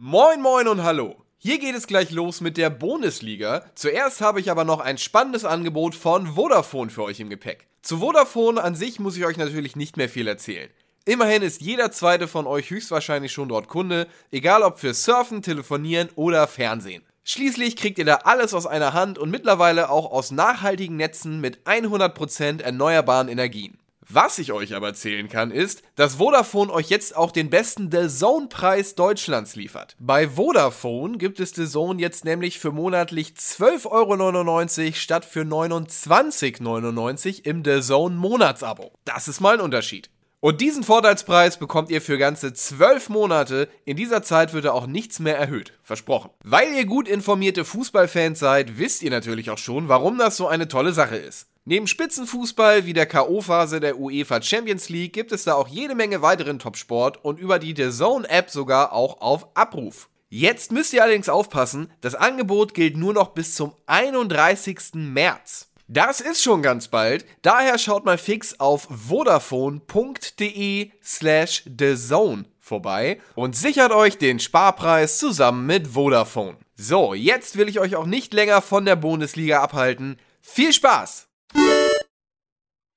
[0.00, 1.24] Moin moin und hallo.
[1.38, 3.64] Hier geht es gleich los mit der Bundesliga.
[3.74, 7.66] Zuerst habe ich aber noch ein spannendes Angebot von Vodafone für euch im Gepäck.
[7.82, 10.70] Zu Vodafone an sich muss ich euch natürlich nicht mehr viel erzählen.
[11.04, 16.10] Immerhin ist jeder zweite von euch höchstwahrscheinlich schon dort Kunde, egal ob für Surfen, Telefonieren
[16.14, 17.02] oder Fernsehen.
[17.24, 21.66] Schließlich kriegt ihr da alles aus einer Hand und mittlerweile auch aus nachhaltigen Netzen mit
[21.66, 23.80] 100% erneuerbaren Energien.
[24.10, 28.08] Was ich euch aber erzählen kann, ist, dass Vodafone euch jetzt auch den besten The
[28.08, 29.96] Zone-Preis Deutschlands liefert.
[29.98, 36.66] Bei Vodafone gibt es The Zone jetzt nämlich für monatlich 12,99 Euro statt für 29,99
[36.66, 38.92] Euro im The Zone Monatsabo.
[39.04, 40.08] Das ist mal ein Unterschied.
[40.40, 43.68] Und diesen Vorteilspreis bekommt ihr für ganze 12 Monate.
[43.84, 45.74] In dieser Zeit wird er auch nichts mehr erhöht.
[45.82, 46.30] Versprochen.
[46.44, 50.68] Weil ihr gut informierte Fußballfans seid, wisst ihr natürlich auch schon, warum das so eine
[50.68, 51.48] tolle Sache ist.
[51.70, 56.22] Neben Spitzenfußball wie der K.O.-Phase der UEFA Champions League gibt es da auch jede Menge
[56.22, 60.08] weiteren Topsport und über die The Zone App sogar auch auf Abruf.
[60.30, 64.94] Jetzt müsst ihr allerdings aufpassen, das Angebot gilt nur noch bis zum 31.
[64.94, 65.68] März.
[65.88, 73.54] Das ist schon ganz bald, daher schaut mal fix auf vodafone.de slash thezone vorbei und
[73.54, 76.56] sichert euch den Sparpreis zusammen mit Vodafone.
[76.76, 80.16] So, jetzt will ich euch auch nicht länger von der Bundesliga abhalten.
[80.40, 81.27] Viel Spaß!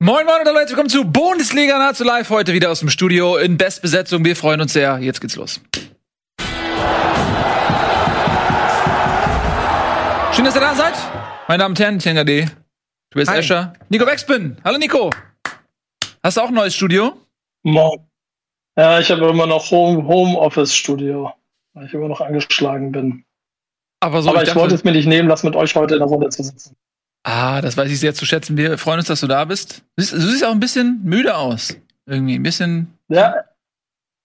[0.03, 2.31] Moin Moin und herzlich willkommen zu Bundesliga Nahezu Live.
[2.31, 4.25] Heute wieder aus dem Studio in Bestbesetzung.
[4.25, 4.97] Wir freuen uns sehr.
[4.97, 5.61] Jetzt geht's los.
[10.33, 10.95] Schön, dass ihr da seid.
[11.47, 12.45] Meine Damen und Herren, Tenga D.
[13.11, 13.73] Du bist Escher.
[13.89, 14.57] Nico Beckspin.
[14.63, 15.11] Hallo Nico.
[16.23, 17.15] Hast du auch ein neues Studio?
[17.61, 17.99] Moin.
[18.75, 21.31] Ja, ich habe immer noch Home, Homeoffice Studio,
[21.75, 23.23] weil ich immer noch angeschlagen bin.
[23.99, 25.93] Aber, so, Aber ich, ich, dachte, wollte es mir nicht nehmen lassen, mit euch heute
[25.93, 26.75] in der Runde zu sitzen.
[27.23, 28.57] Ah, das weiß ich sehr zu schätzen.
[28.57, 29.83] Wir freuen uns, dass du da bist.
[29.95, 31.75] Du siehst, du siehst auch ein bisschen müde aus.
[32.07, 32.97] Irgendwie ein bisschen.
[33.09, 33.43] Ja,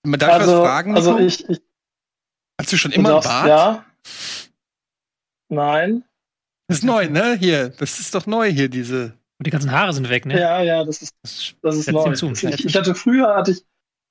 [0.05, 1.61] Man darf also, was fragen, also ich, ich
[2.59, 3.49] Hast du schon immer einen Bart?
[3.49, 3.85] Ja.
[5.49, 6.05] Nein.
[6.69, 7.37] Das ist neu, ne?
[7.37, 9.13] Hier, das ist doch neu hier, diese.
[9.39, 10.41] Und die ganzen Haare sind weg, ne?
[10.41, 12.13] Ja, ja, das ist, Das das ist neu.
[12.13, 13.65] Ich, ich hatte früher hatte ich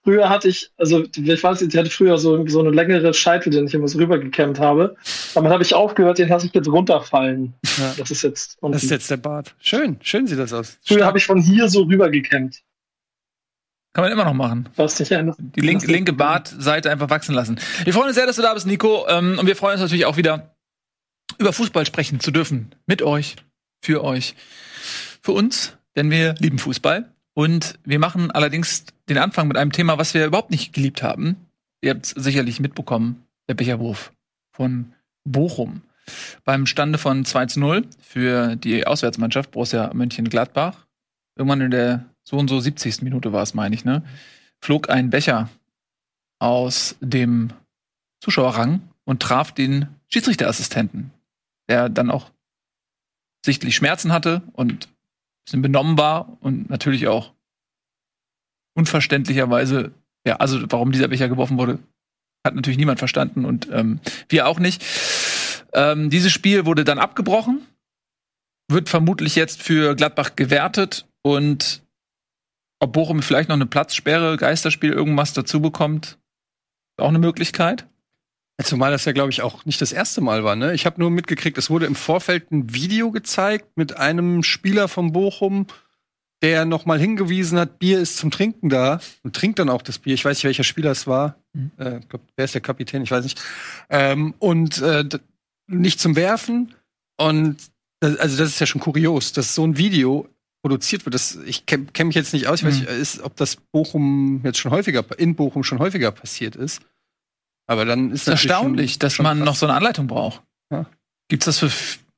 [0.06, 3.50] früher hatte ich, also ich weiß nicht, ich hatte früher so, so eine längere Scheitel,
[3.50, 4.96] den ich immer so rübergekämmt habe.
[5.34, 7.56] Damit habe ich aufgehört, den lasse ich jetzt runterfallen.
[7.78, 7.96] Ja.
[7.98, 8.58] Das ist jetzt.
[8.62, 9.56] Und Das ist jetzt der Bart.
[9.60, 10.78] Schön, schön sieht das aus.
[10.86, 12.62] früher habe ich von hier so rübergekämmt.
[13.94, 14.70] Kann man immer noch machen.
[14.76, 15.38] Was nicht ändert.
[15.40, 17.60] Die linke, linke Bartseite einfach wachsen lassen.
[17.84, 19.08] Wir freuen uns sehr, dass du da bist, Nico.
[19.08, 20.56] Ähm, und wir freuen uns natürlich auch wieder,
[21.40, 22.76] über Fußball sprechen zu dürfen.
[22.88, 23.38] Mit euch,
[23.82, 24.36] für euch,
[25.22, 27.15] für uns, denn wir lieben Fußball.
[27.36, 31.36] Und wir machen allerdings den Anfang mit einem Thema, was wir überhaupt nicht geliebt haben.
[31.82, 34.14] Ihr habt es sicherlich mitbekommen, der Becherwurf
[34.52, 34.94] von
[35.26, 35.82] Bochum.
[36.46, 40.86] Beim Stande von 2 zu 0 für die Auswärtsmannschaft Borussia Mönchengladbach.
[41.36, 43.02] Irgendwann in der so und so 70.
[43.02, 44.04] Minute war es, meine ich, ne?
[44.62, 45.50] Flog ein Becher
[46.40, 47.52] aus dem
[48.22, 51.12] Zuschauerrang und traf den Schiedsrichterassistenten,
[51.68, 52.32] der dann auch
[53.46, 54.88] sichtlich Schmerzen hatte und
[55.46, 57.34] bisschen benommen war und natürlich auch
[58.76, 59.94] unverständlicherweise,
[60.28, 61.80] ja, also warum dieser Becher geworfen wurde,
[62.46, 64.84] hat natürlich niemand verstanden und ähm, wir auch nicht.
[65.74, 67.66] Ähm, dieses Spiel wurde dann abgebrochen,
[68.70, 71.84] wird vermutlich jetzt für Gladbach gewertet und
[72.80, 76.20] ob Bochum vielleicht noch eine Platzsperre, Geisterspiel, irgendwas dazu bekommt,
[76.98, 77.88] auch eine Möglichkeit.
[78.64, 80.74] Zumal das ja, glaube ich, auch nicht das erste Mal war, ne?
[80.74, 85.12] Ich habe nur mitgekriegt, es wurde im Vorfeld ein Video gezeigt mit einem Spieler von
[85.12, 85.68] Bochum,
[86.42, 90.00] der noch mal hingewiesen hat, Bier ist zum Trinken da und trinkt dann auch das
[90.00, 90.14] Bier.
[90.14, 91.36] Ich weiß nicht, welcher Spieler es war.
[91.54, 91.72] Mhm.
[91.78, 93.04] Äh, glaub, wer ist der Kapitän?
[93.04, 93.42] Ich weiß nicht.
[93.90, 95.04] Ähm, und äh,
[95.68, 96.74] nicht zum Werfen.
[97.18, 97.58] Und
[98.00, 100.30] das, also das ist ja schon kurios, dass so ein Video
[100.62, 101.14] produziert wird.
[101.14, 102.82] Das, ich kenne kenn mich jetzt nicht aus, ich weiß Mhm.
[102.82, 106.82] nicht, ist, ob das Bochum jetzt schon häufiger, in Bochum schon häufiger passiert ist.
[107.68, 109.46] Aber dann ist ist erstaunlich, schon- dass schon man krass.
[109.46, 110.42] noch so eine Anleitung braucht.
[110.72, 110.86] Ja.
[111.30, 111.72] Gibt's das für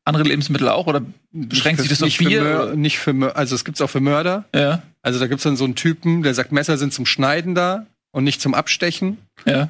[0.04, 2.42] andere Lebensmittel auch oder beschränkt sich das auf nicht für Bier?
[2.44, 4.46] Mör nicht für Mör also es gibt's auch für Mörder.
[4.56, 7.86] Ja, Also da gibt's dann so einen Typen, der sagt, Messer sind zum Schneiden da
[8.12, 9.18] und nicht zum Abstechen.
[9.46, 9.70] ja.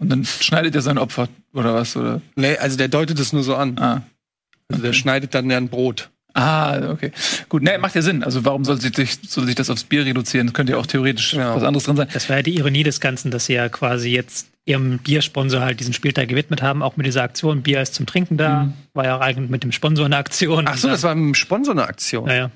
[0.00, 2.20] Und dann schneidet er sein Opfer oder was oder?
[2.36, 3.76] Nee, also der deutet es nur so an.
[3.80, 4.02] Ah,
[4.68, 6.08] Also der schneidet dann ja ein Brot.
[6.34, 7.10] ah, okay,
[7.48, 7.64] gut.
[7.64, 8.22] Nee, macht ja Sinn.
[8.22, 10.46] Also warum soll sich, soll sich das aufs Bier reduzieren?
[10.46, 11.52] Das könnte ja auch theoretisch Ja.
[11.56, 12.08] was anderes drin sein.
[12.12, 15.80] Das war ja die Ironie des Ganzen, dass sie ja quasi jetzt ihrem Biersponsor halt
[15.80, 18.64] diesen Spieltag gewidmet haben, auch mit dieser Aktion Bier ist zum Trinken da.
[18.64, 18.72] Mhm.
[18.94, 20.66] War ja auch eigentlich mit dem Sponsor eine Aktion.
[20.68, 22.26] Ach so, das war im Sponsor eine Aktion.
[22.26, 22.50] dann- Ja, ja.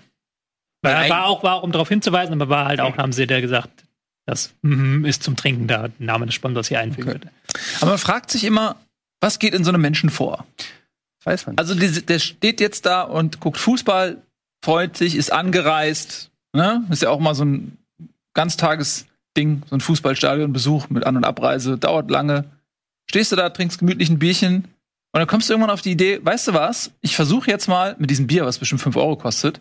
[0.84, 3.70] War, war auch, war, um darauf hinzuweisen, aber war halt auch, haben sie da gesagt,
[4.26, 7.20] das mhm, ist zum Trinken da, den Namen des Sponsors hier einfügen Okay.
[7.20, 7.30] würde.
[7.80, 8.76] Aber man fragt sich immer,
[9.20, 10.44] was geht in so einem Menschen vor?
[11.18, 11.58] Das weiß man.
[11.58, 14.20] Also die, der steht jetzt da und guckt Fußball,
[14.64, 16.30] freut sich, ist angereist.
[16.52, 16.84] Ne?
[16.90, 17.78] Ist ja auch mal so ein
[19.34, 22.44] Ganztagesding, so ein Fußballstadionbesuch mit An- und Abreise, dauert lange.
[23.08, 24.64] stehst du da, trinkst gemütlich ein Bierchen
[25.12, 26.92] und dann kommst du irgendwann auf die Idee, weißt du was?
[27.00, 29.60] Ich versuche jetzt mal mit diesem Bier, was bestimmt 5 Euro kostet,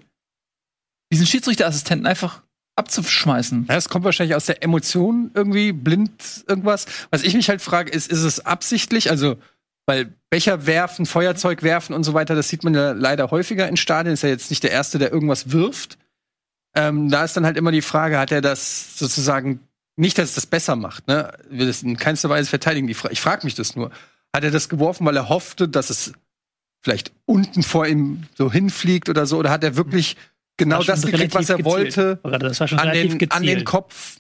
[1.12, 2.42] diesen Schiedsrichterassistenten einfach
[2.78, 3.66] abzuschmeißen.
[3.68, 6.86] Ja, es kommt wahrscheinlich aus der Emotion irgendwie blind irgendwas.
[7.10, 9.10] Was ich mich halt frage, ist, ist es absichtlich?
[9.10, 9.36] Also,
[9.86, 13.76] weil Becher werfen, Feuerzeug werfen und so weiter, das sieht man ja leider häufiger in
[13.76, 14.14] Stadien.
[14.14, 15.98] Ist ja jetzt nicht der Erste, der irgendwas wirft.
[16.76, 19.60] Ähm, da ist dann halt immer die Frage, hat er das sozusagen
[19.98, 21.34] nicht, dass es das besser macht, ne?
[21.50, 22.88] Will es in keinster Weise verteidigen.
[22.88, 23.92] Ich frage mich das nur.
[24.34, 26.14] Hat er das geworfen, weil er hoffte, dass es
[26.82, 29.38] vielleicht unten vor ihm so hinfliegt oder so?
[29.38, 30.16] Oder hat er wirklich
[30.58, 32.16] genau War schon das gekriegt, was er wollte?
[32.16, 32.26] gezielt.
[32.26, 33.66] Oder Das war schon An den, an den.
[33.66, 34.18] Kopf.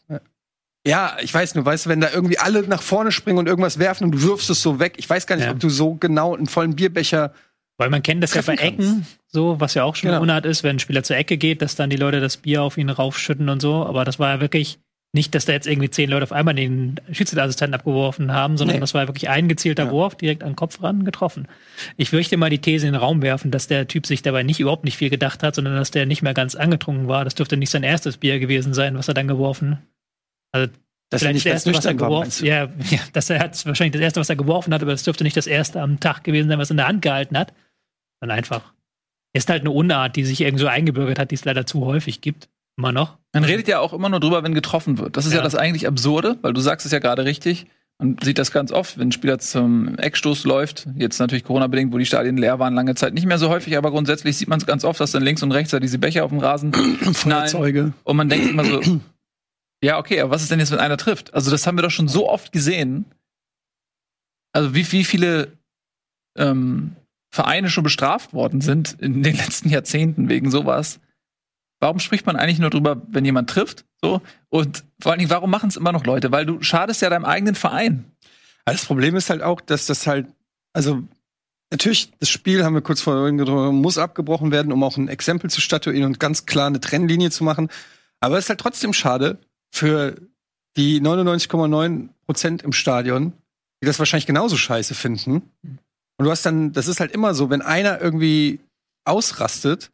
[0.86, 3.78] Ja, ich weiß nur, weißt du, wenn da irgendwie alle nach vorne springen und irgendwas
[3.80, 5.52] werfen und du wirfst es so weg, ich weiß gar nicht, Ja.
[5.52, 7.34] ob du so genau einen vollen Bierbecher.
[7.82, 10.18] Weil man kennt das ja bei treffen Ecken, so, was ja auch schon Genau.
[10.22, 12.62] eine Unart ist, wenn ein Spieler zur Ecke geht, dass dann die Leute das Bier
[12.62, 13.86] auf ihn raufschütten und so.
[13.86, 14.78] Aber das war ja wirklich
[15.14, 18.82] nicht, dass da jetzt irgendwie zehn Leute auf einmal den Schiedsrichterassistenten abgeworfen haben, sondern Nee.
[18.82, 19.92] das war wirklich ein gezielter Ja.
[19.92, 21.48] Wurf direkt an den Kopf ran getroffen.
[21.98, 24.60] Ich möchte mal die These in den Raum werfen, dass der Typ sich dabei nicht
[24.60, 27.26] überhaupt nicht viel gedacht hat, sondern dass der nicht mehr ganz angetrunken war.
[27.26, 29.80] Das dürfte nicht sein erstes Bier gewesen sein, was er dann geworfen.
[30.54, 30.72] Also
[31.10, 34.02] Dass er Vielleicht nicht das erste, was er geworfen ja, ja, das hat wahrscheinlich das
[34.02, 36.58] erste, was er geworfen hat, aber das dürfte nicht das erste am Tag gewesen sein,
[36.58, 37.52] was er in der Hand gehalten hat.
[38.22, 38.74] Dann einfach.
[39.34, 42.22] Ist halt eine Unart, die sich irgendwie so eingebürgert hat, die es leider zu häufig
[42.22, 42.50] gibt.
[42.78, 43.18] Immer noch.
[43.34, 45.18] Man redet ja auch immer nur drüber, wenn getroffen wird.
[45.18, 45.44] Das ist ja, Ja.
[45.44, 47.66] das eigentlich Absurde, weil du sagst es ja gerade richtig.
[48.00, 50.88] Man sieht das ganz oft, wenn ein Spieler zum Eckstoß läuft.
[50.96, 53.92] Jetzt natürlich Corona-bedingt, wo die Stadien leer waren, lange Zeit nicht mehr so häufig, aber
[53.92, 56.32] grundsätzlich sieht man es ganz oft, dass dann links und rechts da diese Becher auf
[56.32, 57.14] dem Rasen knallen.
[57.14, 57.94] Feuerzeuge.
[58.04, 58.82] Und man denkt immer so,
[59.84, 61.34] ja, okay, aber was ist denn jetzt, wenn einer trifft?
[61.34, 63.06] Also, das haben wir doch schon so oft gesehen.
[64.54, 65.52] Also, wie, wie viele
[66.38, 66.96] ähm,
[67.32, 71.00] Vereine schon bestraft worden sind in den letzten Jahrzehnten wegen sowas.
[71.80, 73.86] Warum spricht man eigentlich nur drüber, wenn jemand trifft?
[74.02, 74.22] So?
[74.50, 76.32] Und vor allen Dingen, warum machen es immer noch Leute?
[76.32, 78.06] Weil du schadest ja deinem eigenen Verein.
[78.66, 80.28] Also das Problem ist halt auch, dass das halt,
[80.74, 81.02] also
[81.72, 85.50] natürlich, das Spiel haben wir kurz vorhin gedrückt, muss abgebrochen werden, um auch ein Exempel
[85.50, 87.70] zu statuieren und ganz klar eine Trennlinie zu machen.
[88.20, 89.40] Aber es ist halt trotzdem schade
[89.74, 90.16] für
[90.78, 93.34] die 99,9 Prozent im Stadion,
[93.82, 95.50] die das wahrscheinlich genauso scheiße finden.
[96.18, 98.60] Und du hast dann, das ist halt immer so, wenn einer irgendwie
[99.06, 99.92] ausrastet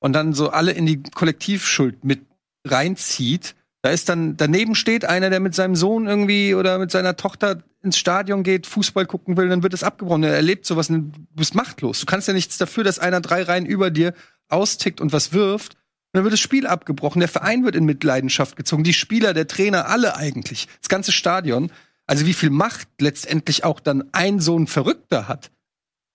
[0.00, 2.20] und dann so alle in die Kollektivschuld mit
[2.66, 7.16] reinzieht, da ist dann, daneben steht einer, der mit seinem Sohn irgendwie oder mit seiner
[7.16, 10.24] Tochter ins Stadion geht, Fußball gucken will, dann wird es abgebrochen.
[10.24, 12.00] Er erlebt sowas und du bist machtlos.
[12.00, 14.12] Du kannst ja nichts dafür, dass einer drei Reihen über dir
[14.48, 15.74] austickt und was wirft.
[15.74, 17.20] Und dann wird das Spiel abgebrochen.
[17.20, 18.82] Der Verein wird in Mitleidenschaft gezogen.
[18.82, 20.66] Die Spieler, der Trainer, alle eigentlich.
[20.80, 21.70] Das ganze Stadion.
[22.08, 25.50] Also wie viel Macht letztendlich auch dann ein so ein Verrückter hat,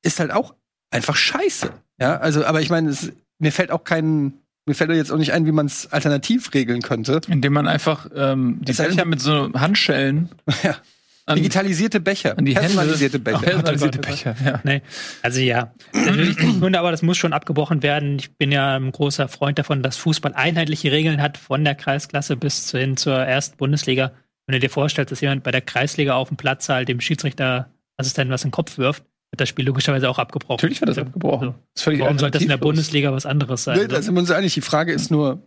[0.04, 0.56] ist halt auch
[0.90, 1.72] einfach scheiße.
[2.00, 2.96] Ja, also, aber ich meine,
[3.40, 4.34] mir fällt auch kein,
[4.66, 7.22] mir fällt jetzt auch nicht ein, wie man es alternativ regeln könnte.
[7.28, 10.30] Indem man einfach ähm, die Becher mit so Handschellen
[10.64, 10.78] Ja.
[11.26, 12.62] an, Digitalisierte Becher, an die Hände.
[12.68, 13.40] personalisierte Becher.
[13.40, 14.60] Personalisierte Oh Gott, oh Becher, ja.
[14.64, 14.82] Nee,
[15.22, 18.18] also ja, natürlich nicht Hunde, aber das muss schon abgebrochen werden.
[18.20, 22.36] Ich bin ja ein großer Freund davon, dass Fußball einheitliche Regeln hat, von der Kreisklasse
[22.36, 24.12] bis zu hin zur ersten Bundesliga.
[24.48, 28.32] Wenn du dir vorstellst, dass jemand bei der Kreisliga auf dem Platz halt dem Schiedsrichterassistenten
[28.34, 30.56] was in den Kopf wirft, wird das Spiel logischerweise auch abgebrochen.
[30.58, 31.50] Natürlich wird das abgebrochen.
[31.50, 31.52] So.
[31.54, 32.58] Das ist völlig Warum sollte das in der.
[32.58, 33.80] Bundesliga was anderes sein?
[33.80, 34.54] Nee, da sind wir uns einig.
[34.54, 35.42] Die Frage ist nur,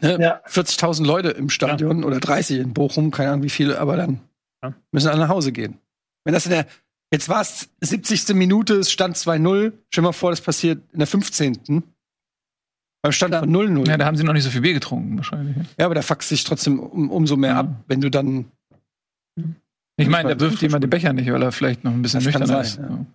[0.00, 0.40] ne, Ja.
[0.46, 4.20] 40.000 Leute im Stadion oder 30 in Bochum, keine Ahnung wie viele, aber dann
[4.62, 4.74] Ja.
[4.92, 5.78] müssen alle nach Hause gehen.
[6.24, 6.66] Wenn das in der,
[7.12, 8.34] jetzt war es 70.
[8.34, 9.72] Minute, es stand 2-0.
[9.90, 11.82] Stell dir mal vor, das passiert in der 15.
[13.02, 13.84] Beim Stand von 0-0.
[13.86, 15.56] Ja, Ja, da haben sie noch nicht so viel Bier getrunken, wahrscheinlich.
[15.78, 17.60] aber da fuckst dich trotzdem um, umso mehr Ja.
[17.60, 18.46] ab, wenn du dann.
[19.98, 22.26] Ich meine, da wirft jemand den Becher nicht, weil er vielleicht noch ein bisschen Das
[22.40, 22.76] nüchtern ist.
[22.78, 23.06] ja.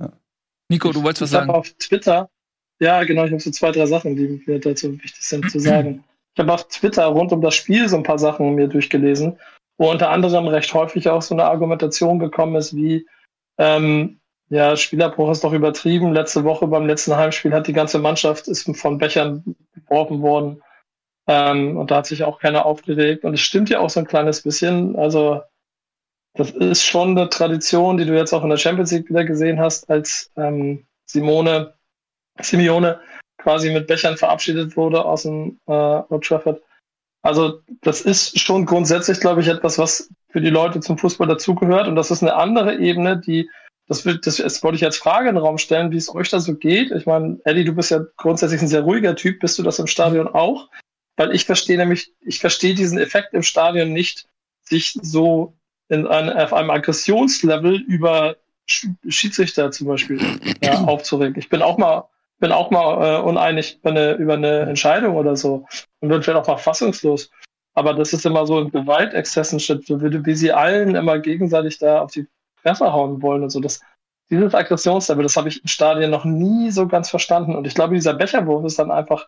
[0.00, 0.12] Ja.
[0.70, 1.58] Nico, du wolltest was Ich habe sagen?
[1.58, 2.30] auf Twitter,
[2.80, 6.04] ja genau, ich habe so zwei, drei Sachen, die mir dazu wichtig sind zu sagen.
[6.34, 9.36] Ich habe auf Twitter rund um das Spiel so ein paar Sachen mir durchgelesen,
[9.78, 13.06] wo unter anderem recht häufig auch so eine Argumentation gekommen ist, wie
[13.58, 14.20] ähm,
[14.50, 16.12] ja, Spielerbruch ist doch übertrieben.
[16.12, 19.42] Letzte Woche beim letzten Heimspiel hat die ganze Mannschaft ist von Bechern
[19.74, 20.62] geworfen worden.
[21.26, 23.24] Ähm, und da hat sich auch keiner aufgeregt.
[23.24, 24.96] Und es stimmt ja auch so ein kleines bisschen.
[24.96, 25.42] Also
[26.38, 29.58] das ist schon eine Tradition, die du jetzt auch in der Champions League wieder gesehen
[29.58, 31.74] hast, als ähm, Simone,
[32.40, 33.00] Simeone
[33.38, 36.62] quasi mit Bechern verabschiedet wurde aus dem äh, Old Trafford.
[37.22, 41.88] Also das ist schon grundsätzlich, glaube ich, etwas, was für die Leute zum Fußball dazugehört.
[41.88, 43.50] Und das ist eine andere Ebene, die,
[43.88, 46.28] das, will, das, das wollte ich als Frage in den Raum stellen, wie es euch
[46.30, 46.92] da so geht.
[46.92, 49.40] Ich meine, Eddie, du bist ja grundsätzlich ein sehr ruhiger Typ.
[49.40, 50.68] Bist du das im Stadion auch?
[51.16, 54.28] Weil ich verstehe nämlich, ich verstehe diesen Effekt im Stadion nicht,
[54.62, 55.57] sich so
[55.88, 58.36] in ein, auf einem Aggressionslevel über
[58.68, 60.20] Sch- Schiedsrichter zum Beispiel
[60.62, 61.38] ja, aufzuregen.
[61.38, 62.04] Ich bin auch mal,
[62.38, 65.66] bin auch mal äh, uneinig über eine, über eine Entscheidung oder so
[66.00, 67.30] und bin vielleicht auch mal fassungslos.
[67.74, 72.10] aber das ist immer so ein Gewaltexzessen, wie, wie sie allen immer gegenseitig da auf
[72.12, 72.26] die
[72.62, 73.60] Fresse hauen wollen und so.
[73.60, 73.80] Das,
[74.30, 77.56] dieses Aggressionslevel, das habe ich im Stadion noch nie so ganz verstanden.
[77.56, 79.26] Und ich glaube, dieser Becherwurf ist dann einfach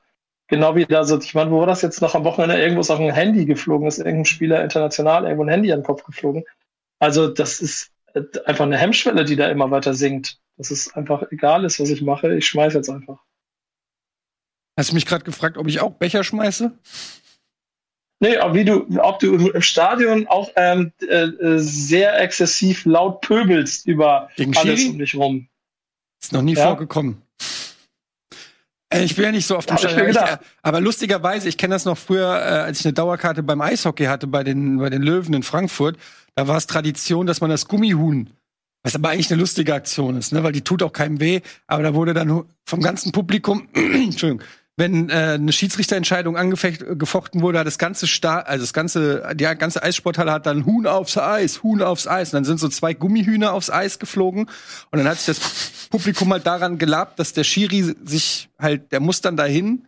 [0.51, 2.91] genau wie da so, ich meine, wo war das jetzt noch am Wochenende irgendwo ist
[2.91, 6.45] auch ein Handy geflogen, ist irgendein Spieler international irgendwo ein Handy an den Kopf geflogen.
[6.99, 7.91] Also das ist
[8.45, 10.39] einfach eine Hemmschwelle, die da immer weiter sinkt.
[10.57, 13.25] Dass es einfach egal ist, was ich mache, ich schmeiße jetzt einfach.
[14.77, 16.73] Hast du mich gerade gefragt, ob ich auch Becher schmeiße?
[18.23, 23.87] Nee, ob, wie du, ob du im Stadion auch ähm, äh, sehr exzessiv laut pöbelst
[23.87, 25.49] über Gegen alles um dich rum.
[26.21, 26.67] Ist noch nie Ja.
[26.67, 27.23] vorgekommen.
[28.93, 30.39] Äh, Ich bin ja nicht so auf dem Hab ich mir Stadion.
[30.39, 34.05] äh, aber lustigerweise, ich kenne das noch früher, äh, als ich eine Dauerkarte beim Eishockey
[34.05, 35.97] hatte, bei den, bei den Löwen in Frankfurt.
[36.35, 38.31] Da war es Tradition, dass man das Gummihuhn,
[38.83, 40.43] was aber eigentlich eine lustige Aktion ist, ne?
[40.43, 44.43] weil die tut auch keinem weh, aber da wurde dann vom ganzen Publikum, Entschuldigung,
[44.81, 49.45] wenn äh, eine Schiedsrichterentscheidung angefecht, gefochten wurde, hat das ganze Sta also das ganze, die
[49.45, 52.33] ganze Eissporthalle hat dann Huhn aufs Eis, Huhn aufs Eis.
[52.33, 54.47] Und dann sind so zwei Gummihühner aufs Eis geflogen.
[54.91, 59.01] Und dann hat sich das Publikum halt daran gelabt, dass der Schiri sich halt, der
[59.01, 59.87] muss dann dahin,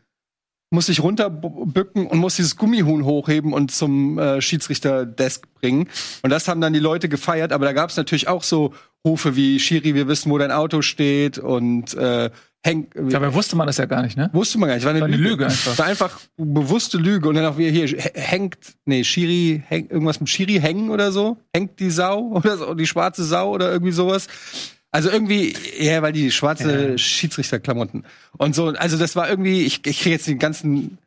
[0.71, 5.89] muss sich runterbücken und muss dieses Gummihuhn hochheben und zum äh, Schiedsrichterdesk bringen.
[6.23, 7.53] Und das haben dann die Leute gefeiert.
[7.53, 8.75] Aber da gab es natürlich auch so
[9.07, 12.31] Rufe wie Schiri, wir wissen, wo dein Auto steht und äh,
[12.65, 14.31] Henk, Dabei wusste man das ja gar nicht, ne?
[14.33, 14.85] Wusste man gar nicht.
[14.85, 15.31] War eine, War eine Lüge.
[15.31, 15.79] Lüge einfach.
[15.79, 17.29] War einfach bewusste Lüge.
[17.29, 21.39] Und dann auch wieder hier hängt, nee, Schiri, häng, irgendwas mit Schiri hängen oder so.
[21.53, 24.29] Hängt die Sau oder so, die schwarze Sau oder irgendwie sowas.
[24.93, 28.05] Also irgendwie, ja, weil die schwarze Schiedsrichterklamotten.
[28.39, 30.99] Und so, also das war irgendwie, ich, ich kriege jetzt den ganzen.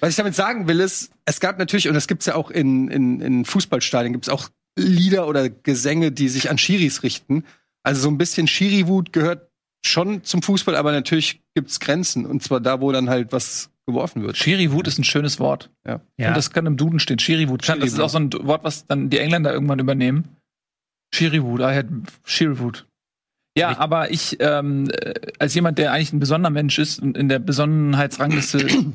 [0.00, 2.88] Was ich damit sagen will, ist, es gab natürlich, und das gibt's ja auch in,
[2.88, 7.44] in, in Fußballstadien, gibt's auch Lieder oder Gesänge, die sich an Schiris richten.
[7.82, 9.50] Also so ein bisschen Schiri-Wut gehört
[9.86, 12.26] schon zum Fußball, aber natürlich gibt's Grenzen.
[12.26, 14.36] Und zwar da, wo dann halt was geworfen wird.
[14.36, 15.70] Schiri-Wut ist ein schönes Wort.
[15.86, 16.00] Ja.
[16.18, 17.18] Und das kann im Duden stehen.
[17.18, 17.68] Schiri-Wut.
[17.68, 20.36] Das ist auch so ein Wort, was dann die Engländer irgendwann übernehmen.
[21.14, 21.60] Schiri-Wut.
[21.60, 21.86] I had
[22.24, 22.86] Schiri-Wut.
[23.56, 27.28] Ja, aber ich, ähm, äh, als jemand, der eigentlich ein besonderer Mensch ist und in
[27.28, 28.66] der Besonnenheitsrangliste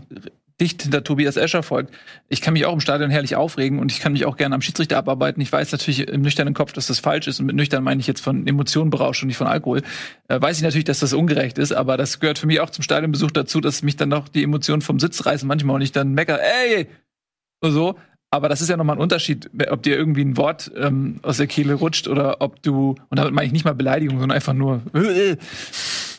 [0.59, 1.93] dicht hinter Tobias Escher folgt,
[2.27, 4.61] ich kann mich auch im Stadion herrlich aufregen und ich kann mich auch gerne am
[4.61, 5.41] Schiedsrichter abarbeiten.
[5.41, 8.07] Ich weiß natürlich im nüchternen Kopf, dass das falsch ist und mit nüchtern meine ich
[8.07, 9.81] jetzt von Emotionen berauscht und nicht von Alkohol.
[10.27, 12.83] Äh, weiß ich natürlich, dass das ungerecht ist, aber das gehört für mich auch zum
[12.83, 16.13] Stadionbesuch dazu, dass mich dann noch die Emotionen vom Sitz reißen manchmal und ich dann
[16.13, 16.87] mecker, ey,
[17.61, 17.95] oder so.
[18.31, 21.47] Aber das ist ja nochmal ein Unterschied, ob dir irgendwie ein Wort ähm, aus der
[21.47, 24.81] Kehle rutscht oder ob du, und damit meine ich nicht mal Beleidigung, sondern einfach nur,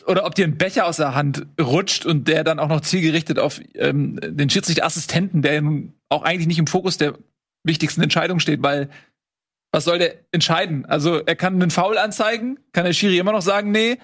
[0.07, 3.39] oder ob dir ein Becher aus der Hand rutscht und der dann auch noch zielgerichtet
[3.39, 5.63] auf ähm, den Schiedsrichterassistenten, der
[6.09, 7.13] auch eigentlich nicht im Fokus der
[7.63, 8.89] wichtigsten Entscheidung steht, weil
[9.71, 10.85] was soll der entscheiden?
[10.85, 13.97] Also er kann einen Foul anzeigen, kann der Schiri immer noch sagen, nee,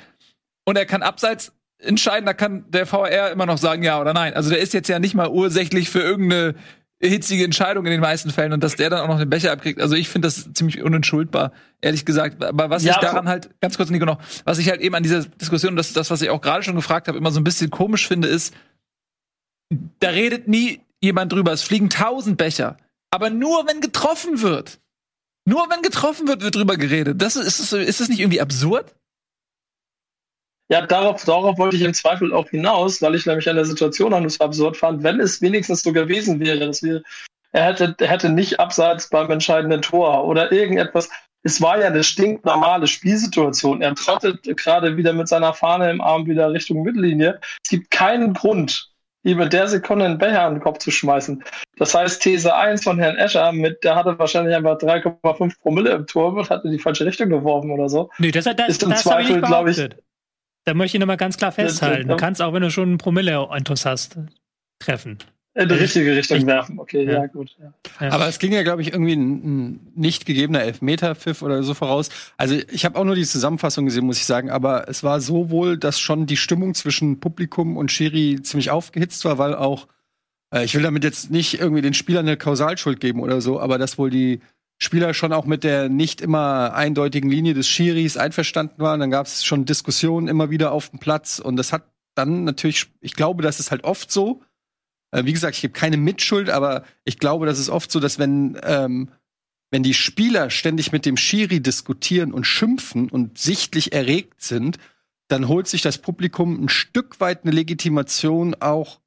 [0.66, 4.34] und er kann abseits entscheiden, da kann der VR immer noch sagen, ja oder nein.
[4.34, 6.56] Also der ist jetzt ja nicht mal ursächlich für irgendeine
[7.00, 9.80] hitzige Entscheidung in den meisten Fällen und dass der dann auch noch den Becher abkriegt.
[9.80, 11.51] Also ich finde das ziemlich unentschuldbar,
[11.82, 12.44] ehrlich gesagt.
[12.44, 15.04] Aber was Ja, ich daran halt, ganz kurz, Nico, noch, was ich halt eben an
[15.04, 17.70] dieser Diskussion, das das, was ich auch gerade schon gefragt habe, immer so ein bisschen
[17.70, 18.54] komisch finde, ist,
[20.00, 21.51] da redet nie jemand drüber.
[21.51, 22.77] Es fliegen tausend Becher.
[23.12, 24.80] Aber nur wenn getroffen wird.
[25.46, 27.22] Nur wenn getroffen wird, wird drüber geredet.
[27.22, 28.96] Das ist, ist, ist das nicht irgendwie absurd?
[30.69, 34.13] Ja, darauf, darauf wollte ich im Zweifel auch hinaus, weil ich nämlich an der Situation
[34.13, 37.03] an so absurd fand, wenn es wenigstens so gewesen wäre, dass wir,
[37.53, 41.09] er hätte, er hätte nicht abseits beim entscheidenden Tor oder irgendetwas.
[41.43, 43.81] Es war ja eine stinknormale Spielsituation.
[43.81, 47.39] Er trottet gerade wieder mit seiner Fahne im Arm wieder Richtung Mittellinie.
[47.63, 48.91] Es gibt keinen Grund,
[49.24, 51.41] ihm in der Sekunde einen Becher an den Kopf zu schmeißen.
[51.77, 56.07] Das heißt, These 1 von Herrn Escher, mit, der hatte wahrscheinlich einfach 3,5 Promille im
[56.07, 58.09] Tor und hat in die falsche Richtung geworfen oder so.
[58.17, 59.89] Nee, das, das, Ist im das ich Zweifel, nicht glaub ich-.
[60.67, 62.09] Da möchte ich nochmal ganz klar festhalten.
[62.09, 64.17] Du kannst auch, wenn du schon einen Promille-Intus hast,
[64.79, 65.17] treffen.
[65.55, 66.77] In die richtige Richtung werfen.
[66.77, 67.27] Okay, ja, Ja.
[67.27, 67.55] gut.
[68.01, 68.12] Ja.
[68.12, 72.09] Aber es ging ja, glaube ich, irgendwie ein, ein nicht gegebener Elfmeter-Pfiff oder so voraus.
[72.36, 74.50] Also ich habe auch nur die Zusammenfassung gesehen, muss ich sagen.
[74.50, 79.24] Aber es war so wohl, dass schon die Stimmung zwischen Publikum und Schiri ziemlich aufgehitzt
[79.24, 79.88] war, weil auch,
[80.53, 83.77] äh, ich will damit jetzt nicht irgendwie den Spielern eine Kausalschuld geben oder so, aber
[83.77, 84.41] dass wohl die
[84.79, 89.00] Spieler schon auch mit der nicht immer eindeutigen Linie des Schiris einverstanden waren.
[89.00, 91.39] Dann gab es schon Diskussionen immer wieder auf dem Platz.
[91.39, 91.84] Und das hat
[92.15, 94.41] dann natürlich, ich glaube, das ist halt oft so,
[95.12, 98.19] äh, wie gesagt, ich gebe keine Mitschuld, aber ich glaube, das ist oft so, dass
[98.19, 99.10] wenn, ähm,
[99.72, 104.77] wenn die Spieler ständig mit dem Schiri diskutieren und schimpfen und sichtlich erregt sind,
[105.27, 109.01] dann holt sich das Publikum ein Stück weit eine Legitimation auch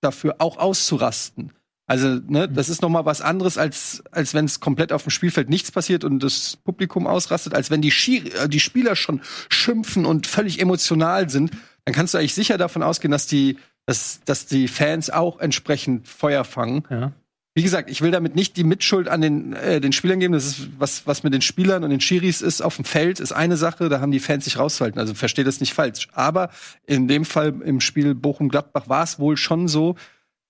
[0.00, 1.52] dafür, auch auszurasten.
[1.90, 5.10] Also, ne, das ist noch mal was anderes, als, als wenn es komplett auf dem
[5.10, 9.22] Spielfeld nichts passiert und das Publikum ausrastet, als wenn die, Schiri, äh, die Spieler schon
[9.48, 11.50] schimpfen und völlig emotional sind.
[11.84, 16.06] Dann kannst du eigentlich sicher davon ausgehen, dass die, dass, dass die Fans auch entsprechend
[16.06, 16.84] Feuer fangen.
[16.90, 17.10] ja.
[17.56, 20.34] wie gesagt, ich will damit nicht die Mitschuld an den, äh, den Spielern geben.
[20.34, 23.32] Das ist was, was mit den Spielern und den Schiris ist auf dem Feld, ist
[23.32, 23.88] eine Sache.
[23.88, 25.00] Da haben die Fans sich rauszuhalten.
[25.00, 26.06] Also versteht das nicht falsch.
[26.12, 26.50] Aber
[26.86, 29.96] in dem Fall im Spiel Bochum-Gladbach war es wohl schon so,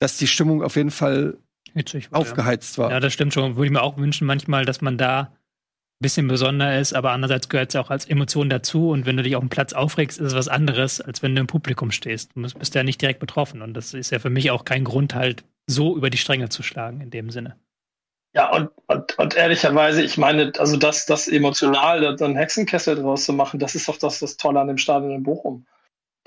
[0.00, 1.38] dass die Stimmung auf jeden Fall
[1.74, 2.90] Hitzig aufgeheizt war.
[2.90, 3.54] Ja, das stimmt schon.
[3.54, 7.48] Würde ich mir auch wünschen, manchmal, dass man da ein bisschen besonder ist, aber andererseits
[7.48, 8.90] gehört es ja auch als Emotion dazu.
[8.90, 11.40] Und wenn du dich auf dem Platz aufregst, ist es was anderes, als wenn du
[11.42, 12.32] im Publikum stehst.
[12.34, 13.62] Du bist ja nicht direkt betroffen.
[13.62, 16.62] Und das ist ja für mich auch kein Grund, halt so über die Stränge zu
[16.62, 17.56] schlagen in dem Sinne.
[18.32, 23.32] Ja, und, und, und ehrlicherweise, ich meine, also das, das emotional, dann Hexenkessel draus zu
[23.32, 25.66] machen, das ist doch das, das Tolle an dem Stadion in Bochum.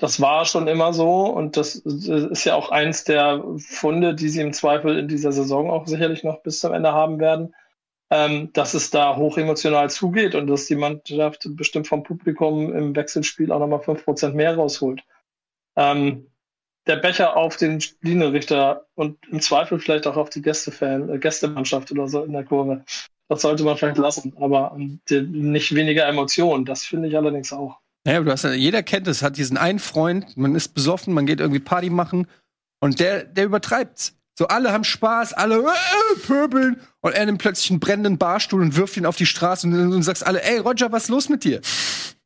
[0.04, 4.42] Das war schon immer so und das ist ja auch eins der Funde, die sie
[4.42, 7.54] im Zweifel in dieser Saison auch sicherlich noch bis zum Ende haben werden,
[8.10, 13.50] ähm, dass es da hochemotional zugeht und dass die Mannschaft bestimmt vom Publikum im Wechselspiel
[13.50, 15.02] auch nochmal 5% mehr rausholt.
[15.74, 16.30] Ähm,
[16.86, 21.90] der Becher auf den Linienrichter und im Zweifel vielleicht auch auf die Gästefan, äh, Gästemannschaft
[21.92, 22.84] oder so in der Kurve.
[23.28, 26.66] Das sollte man vielleicht lassen, aber ähm, nicht weniger Emotionen.
[26.66, 27.80] Das finde ich allerdings auch.
[28.06, 31.24] Ja, du hast ja, jeder kennt es, hat diesen einen Freund, man ist besoffen, man
[31.26, 32.26] geht irgendwie Party machen
[32.80, 34.14] und der, der übertreibt's.
[34.38, 38.76] So alle haben Spaß, alle äh, pöbeln und er nimmt plötzlich einen brennenden Barstuhl und
[38.76, 41.44] wirft ihn auf die Straße und du sagst alle, ey Roger, was ist los mit
[41.44, 41.60] dir?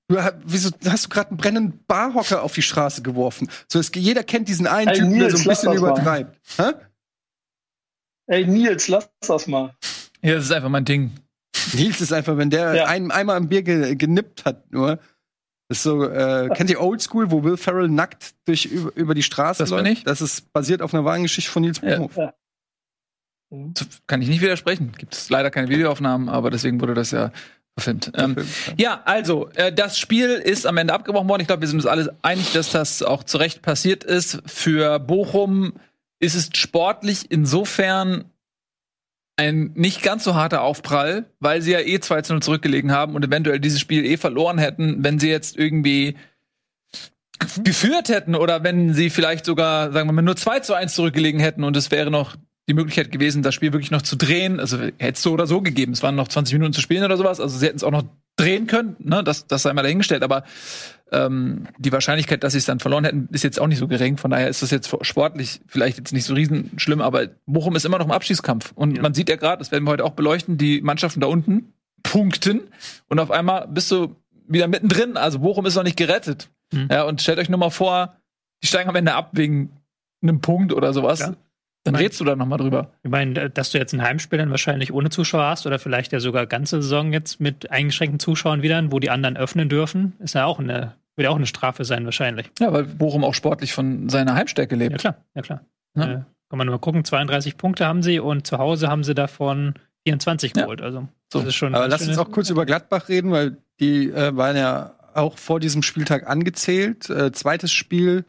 [0.08, 0.16] Du,
[0.46, 3.50] wieso hast du gerade einen brennenden Barhocker auf die Straße geworfen?
[3.70, 6.34] So, es, jeder kennt diesen einen Ey, Typen, der so ein bisschen übertreibt.
[6.56, 6.72] Hä?
[8.26, 9.74] Ey, Nils, lass das mal.
[10.22, 11.12] Ja, das ist einfach mein Ding.
[11.74, 12.84] Nils ist einfach, wenn der Ja.
[12.86, 14.98] einem einmal am Bier ge genippt hat, nur.
[15.68, 19.14] Das ist so, äh, kennt ihr Old School, wo Will Ferrell nackt durch über, über
[19.14, 19.90] die Straße Das bin läuft?
[19.98, 20.04] ich.
[20.04, 21.98] Das ist basiert auf einer wahren Geschichte von Nils Ja.
[21.98, 22.32] Bohmhoff.
[23.50, 23.74] Mhm.
[24.06, 24.92] Kann ich nicht widersprechen.
[24.96, 27.32] Gibt es leider keine Videoaufnahmen, aber deswegen wurde das ja
[27.76, 28.10] verfilmt.
[28.14, 28.36] Ähm,
[28.76, 31.42] ja, also, äh, das Spiel ist am Ende abgebrochen worden.
[31.42, 34.42] Ich glaube, wir sind uns alle einig, dass das auch zu Recht passiert ist.
[34.46, 35.74] Für Bochum
[36.18, 38.24] ist es sportlich insofern
[39.38, 43.14] ein nicht ganz so harter Aufprall, weil sie ja eh 2 zu 0 zurückgelegen haben
[43.14, 46.16] und eventuell dieses Spiel eh verloren hätten, wenn sie jetzt irgendwie
[47.62, 51.40] geführt hätten oder wenn sie vielleicht sogar, sagen wir mal, nur 2 zu 1 zurückgelegen
[51.40, 52.36] hätten und es wäre noch
[52.68, 54.60] die Möglichkeit gewesen, das Spiel wirklich noch zu drehen.
[54.60, 55.92] Also hätte es so oder so gegeben.
[55.92, 57.40] Es waren noch 20 Minuten zu spielen oder sowas.
[57.40, 58.04] Also sie hätten es auch noch
[58.36, 58.96] drehen können.
[58.98, 59.24] Ne?
[59.24, 60.22] Das, das sei mal dahingestellt.
[60.22, 60.44] Aber
[61.12, 64.16] ähm, die Wahrscheinlichkeit, dass sie es dann verloren hätten, ist jetzt auch nicht so gering.
[64.16, 67.00] Von daher ist das jetzt sportlich vielleicht jetzt nicht so riesen schlimm.
[67.00, 68.72] Aber Bochum ist immer noch im Abschießkampf.
[68.74, 71.72] Und man sieht ja gerade, das werden wir heute auch beleuchten, die Mannschaften da unten
[72.02, 72.62] punkten.
[73.08, 74.16] Und auf einmal bist du
[74.46, 75.16] wieder mittendrin.
[75.16, 76.50] Also Bochum ist noch nicht gerettet.
[76.72, 76.88] Mhm.
[76.90, 78.16] Ja, und stellt euch nur mal vor,
[78.62, 79.70] die steigen am Ende ab wegen
[80.22, 81.20] einem Punkt oder sowas.
[81.20, 81.34] Ja.
[81.84, 82.92] Dann Mein- redst du da noch mal drüber.
[83.02, 86.20] Ich meine, dass du jetzt ein Heimspiel dann wahrscheinlich ohne Zuschauer hast oder vielleicht ja
[86.20, 90.44] sogar ganze Saison jetzt mit eingeschränkten Zuschauern wieder, wo die anderen öffnen dürfen, ist ja
[90.44, 92.50] auch eine, wird ja auch eine Strafe sein wahrscheinlich.
[92.58, 94.98] Ja, weil Bochum auch sportlich von seiner Heimstärke Ja lebt.
[94.98, 95.60] klar, ja klar.
[95.96, 96.02] Ja.
[96.04, 96.14] Äh,
[96.50, 99.74] kann man nur mal gucken, 32 Punkte haben sie und zu Hause haben sie davon
[100.06, 100.62] 24 Ja.
[100.62, 100.82] geholt.
[100.82, 101.38] Also So.
[101.40, 101.74] das ist schon.
[101.74, 105.60] Aber lass uns auch kurz über Gladbach reden, weil die äh, waren ja auch vor
[105.60, 107.08] diesem Spieltag angezählt.
[107.10, 108.24] Äh, zweites Spiel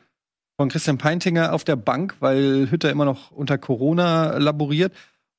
[0.59, 4.91] von Christian Peintinger auf der Bank, weil Hütter immer noch unter Corona laboriert.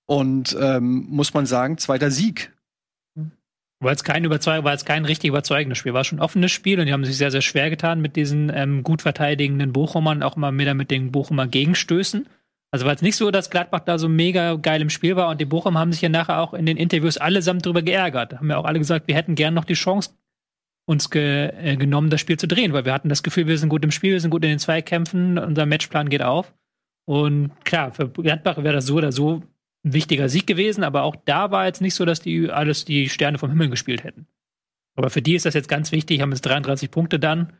[0.06, 2.50] Und ähm, muss man sagen, zweiter Sieg.
[3.80, 5.92] War jetzt kein war jetzt kein richtig überzeugendes Spiel.
[5.92, 8.50] War schon ein offenes Spiel und die haben sich sehr, sehr schwer getan mit diesen
[8.54, 12.26] ähm, gut verteidigenden Bochumern, auch immer wieder mit den Bochumer Gegenstößen.
[12.70, 15.38] Also war es nicht so, dass Gladbach da so mega geil im Spiel war und
[15.38, 18.38] die Bochum haben sich ja nachher auch in den Interviews allesamt drüber geärgert.
[18.38, 20.12] Haben ja auch alle gesagt, wir hätten gern noch die Chance
[20.90, 23.68] uns ge äh, genommen, das Spiel zu drehen, weil wir hatten das Gefühl, wir sind
[23.68, 26.52] gut im Spiel, wir sind gut in den Zweikämpfen, unser Matchplan geht auf.
[27.06, 29.36] Und klar, für Gladbach wäre das so oder so
[29.84, 33.08] ein wichtiger Sieg gewesen, aber auch da war jetzt nicht so, dass die alles die
[33.08, 34.26] Sterne vom Himmel gespielt hätten.
[34.96, 37.52] Aber für die ist das jetzt ganz wichtig, haben jetzt 33 Punkte dann,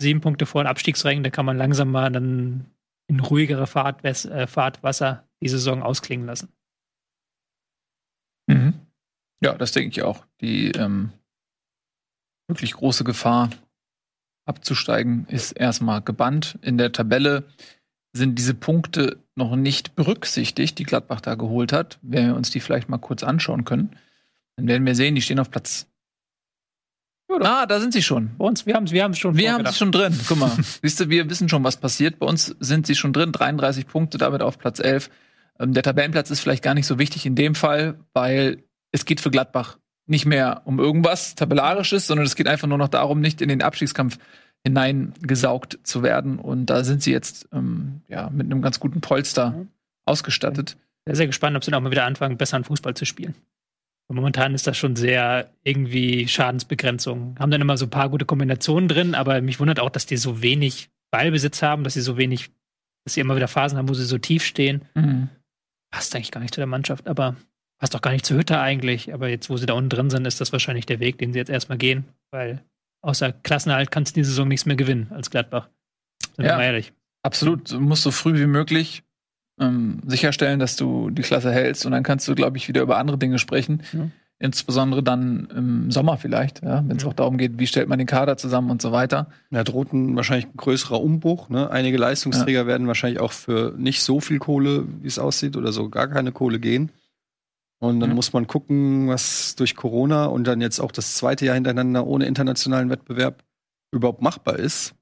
[0.00, 2.66] sieben Punkte vor den Abstiegsrängen, da kann man langsam mal dann
[3.06, 6.48] in ruhigere Fahrt, äh, Fahrtwasser die Saison ausklingen lassen.
[8.48, 8.74] Mhm.
[9.40, 10.26] Ja, das denke ich auch.
[10.40, 11.12] Die ähm,
[12.48, 13.50] wirklich große Gefahr
[14.44, 16.58] abzusteigen ist erstmal gebannt.
[16.62, 17.44] In der Tabelle
[18.12, 21.98] sind diese Punkte noch nicht berücksichtigt, die Gladbach da geholt hat.
[22.02, 23.96] Wenn wir uns die vielleicht mal kurz anschauen können,
[24.56, 25.86] dann werden wir sehen, die stehen auf Platz.
[27.40, 28.36] Ah, da sind sie schon.
[28.36, 30.18] Bei uns, wir haben es wir haben's schon Wir haben sie schon drin.
[30.28, 30.50] Guck mal.
[30.82, 32.18] Siehst du, wir wissen schon, was passiert.
[32.18, 33.32] Bei uns sind sie schon drin.
[33.32, 35.08] 33 Punkte, damit auf Platz 11.
[35.58, 39.20] Ähm, der Tabellenplatz ist vielleicht gar nicht so wichtig in dem Fall, weil es geht
[39.20, 43.40] für Gladbach nicht mehr um irgendwas Tabellarisches, sondern es geht einfach nur noch darum, nicht
[43.40, 44.18] in den Abstiegskampf
[44.64, 46.38] hineingesaugt zu werden.
[46.38, 49.66] Und da sind sie jetzt ähm, ja, mit einem ganz guten Polster
[50.04, 50.76] ausgestattet.
[51.06, 53.34] sehr, sehr gespannt, ob sie dann auch mal wieder anfangen, besseren Fußball zu spielen.
[54.08, 57.36] Und momentan ist das schon sehr irgendwie Schadensbegrenzung.
[57.38, 60.16] Haben dann immer so ein paar gute Kombinationen drin, aber mich wundert auch, dass die
[60.16, 62.50] so wenig Ballbesitz haben, dass sie so wenig,
[63.04, 64.82] dass sie immer wieder Phasen haben, wo sie so tief stehen.
[64.94, 65.28] Mhm.
[65.90, 67.36] passt eigentlich gar nicht zu der Mannschaft, aber
[67.82, 69.12] passt auch gar nicht zu Hütter eigentlich.
[69.12, 71.40] Aber jetzt, wo sie da unten drin sind, ist das wahrscheinlich der Weg, den sie
[71.40, 72.62] jetzt erstmal gehen, weil
[73.02, 75.68] außer Klassenerhalt kannst du die Saison nichts mehr gewinnen als Gladbach.
[76.36, 76.52] Sind Ja.
[76.52, 76.92] wir mal ehrlich.
[77.24, 77.72] Absolut.
[77.72, 79.02] Du musst so früh wie möglich
[79.60, 82.98] ähm, sicherstellen, dass du die Klasse hältst und dann kannst du, glaube ich, wieder über
[82.98, 83.82] andere Dinge sprechen.
[83.92, 84.06] Ja.
[84.38, 87.08] Insbesondere dann im Sommer vielleicht, ja, wenn es Ja.
[87.08, 89.26] auch darum geht, wie stellt man den Kader zusammen und so weiter.
[89.50, 91.48] Da droht ein, wahrscheinlich ein größerer Umbruch.
[91.48, 91.68] Ne?
[91.68, 95.88] Einige Leistungsträger werden wahrscheinlich auch für nicht so viel Kohle, wie es aussieht, oder so
[95.90, 96.90] gar keine Kohle gehen.
[97.82, 98.14] Und dann Ja.
[98.14, 102.26] muss man gucken, was durch Corona und dann jetzt auch das zweite Jahr hintereinander ohne
[102.26, 103.42] internationalen Wettbewerb
[103.90, 104.94] überhaupt machbar ist.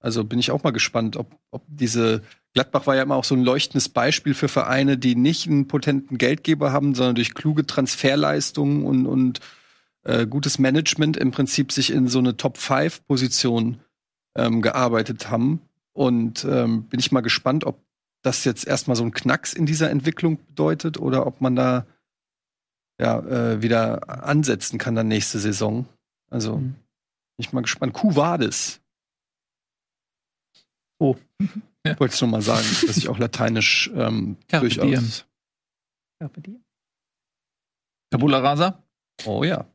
[0.00, 2.22] Also bin ich auch mal gespannt, ob, ob diese
[2.54, 6.16] Gladbach war ja immer auch so ein leuchtendes Beispiel für Vereine, die nicht einen potenten
[6.16, 9.40] Geldgeber haben, sondern durch kluge Transferleistungen und, und
[10.04, 13.76] äh, gutes Management im Prinzip sich in so eine Top-5-Position
[14.36, 15.60] ähm, gearbeitet haben.
[15.92, 17.78] Und ähm, bin ich mal gespannt, ob
[18.22, 21.84] das jetzt erstmal so ein Knacks in dieser Entwicklung bedeutet oder ob man da
[23.00, 25.86] ja äh, wieder ansetzen kann dann nächste Saison.
[26.30, 26.72] Also Mhm.
[26.72, 26.76] bin
[27.38, 27.92] ich mal gespannt.
[27.92, 28.80] Kuh Vadis.
[30.98, 31.16] Oh.
[31.86, 31.92] Ja.
[31.92, 34.88] Ich wollte es nur mal sagen, dass ich auch Lateinisch ähm, Carpe durchaus.
[34.88, 35.08] diem.
[36.20, 36.58] Ja, bei dir.
[38.10, 38.82] Tabula rasa?
[39.24, 39.66] Oh ja,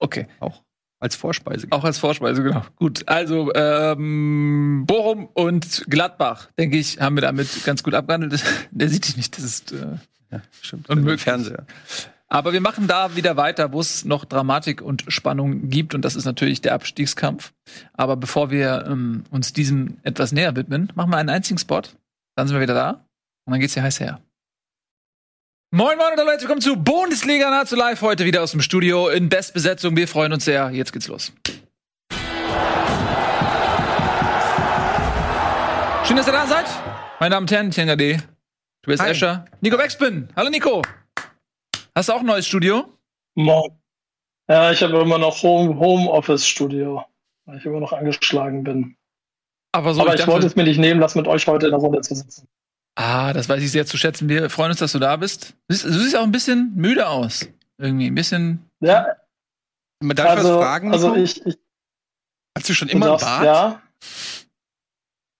[0.00, 0.26] Okay.
[0.40, 0.64] auch
[0.98, 1.68] als Vorspeise.
[1.70, 2.62] Auch als Vorspeise, genau.
[2.74, 8.42] Gut, also ähm, Bochum und Gladbach, denke ich, haben wir damit ganz gut abgehandelt.
[8.72, 9.98] Der sieht dich nicht, das ist äh,
[10.32, 10.88] Ja, stimmt.
[10.88, 11.22] Unmöglich.
[11.22, 11.64] Fernseher.
[12.28, 15.94] Aber wir machen da wieder weiter, wo es noch Dramatik und Spannung gibt.
[15.94, 17.52] Und das ist natürlich der Abstiegskampf.
[17.92, 21.82] Aber bevor wir ähm, uns diesem etwas näher widmen, machen wir einen einzigen Spot.
[22.34, 22.90] Dann sind wir wieder da.
[23.44, 24.20] Und dann geht's hier heiß her.
[25.72, 28.00] Moin Moin und Leute, willkommen zu Bundesliga nahezu live.
[28.00, 29.96] Heute wieder aus dem Studio in Bestbesetzung.
[29.96, 30.70] Wir freuen uns sehr.
[30.70, 31.32] Jetzt geht's los.
[36.04, 36.66] Schön, dass ihr da seid.
[37.20, 38.20] Meine Damen und Herren, Tianga D.
[38.82, 39.10] Tobias Hi.
[39.10, 39.44] Escher.
[39.60, 40.28] Nico Beckspin.
[40.36, 40.82] Hallo Nico.
[41.96, 42.92] Hast du auch ein neues Studio?
[43.36, 43.80] Morgen.
[44.48, 47.04] Ja, ich habe immer noch Home, Homeoffice Studio,
[47.46, 48.96] weil ich immer noch angeschlagen bin.
[49.72, 51.72] Aber so, Aber ich ich wollte es mir nicht nehmen lassen, mit euch heute in
[51.72, 52.46] der Runde zu sitzen.
[52.96, 54.28] Ah, das weiß ich sehr zu schätzen.
[54.28, 55.54] Wir freuen uns, dass du da bist.
[55.68, 57.48] Du siehst, du siehst auch ein bisschen müde aus.
[57.78, 58.70] Irgendwie ein bisschen.
[58.80, 59.16] Ja,
[60.02, 60.92] Man darf also, was fragen.
[60.92, 61.58] also ich, ich
[62.56, 63.44] Hast du schon immer einen darfst- Bart?
[63.44, 63.82] Ja.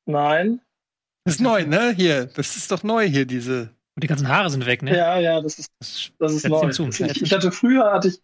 [0.06, 0.60] Nein.
[1.24, 1.92] Das ist neu, ne?
[1.96, 3.70] Hier, das ist doch neu hier, diese.
[3.96, 4.96] Und die ganzen Haare sind weg, ne?
[4.96, 5.70] Ja, ja, das ist,
[6.18, 6.68] das ist neu.
[6.68, 8.20] Ich, ich hatte früher hatte ich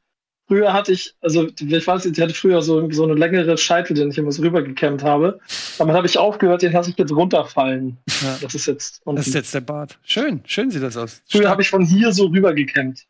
[0.47, 3.95] früher hatte ich, also ich weiß nicht, ich hatte früher so, so eine längere Scheitel,
[3.95, 5.41] den ich immer so rübergekämmt habe.
[5.79, 7.97] Damit habe ich aufgehört, den lasse ich jetzt runterfallen.
[8.23, 8.39] Ja.
[8.43, 9.01] Das ist jetzt.
[9.05, 9.17] unten.
[9.17, 9.99] Das ist jetzt der Bart.
[10.03, 11.23] Schön, schön sieht das aus.
[11.27, 13.07] früher habe ich von hier so rübergekämmt.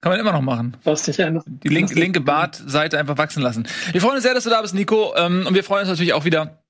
[0.00, 0.76] Kann man immer noch machen.
[0.84, 1.44] Was nicht ändert.
[1.46, 3.66] Die link, linke Bartseite einfach wachsen lassen.
[3.92, 5.14] Wir freuen uns sehr, dass du da bist, Nico.
[5.16, 6.62] Ähm, und wir freuen uns natürlich auch wieder,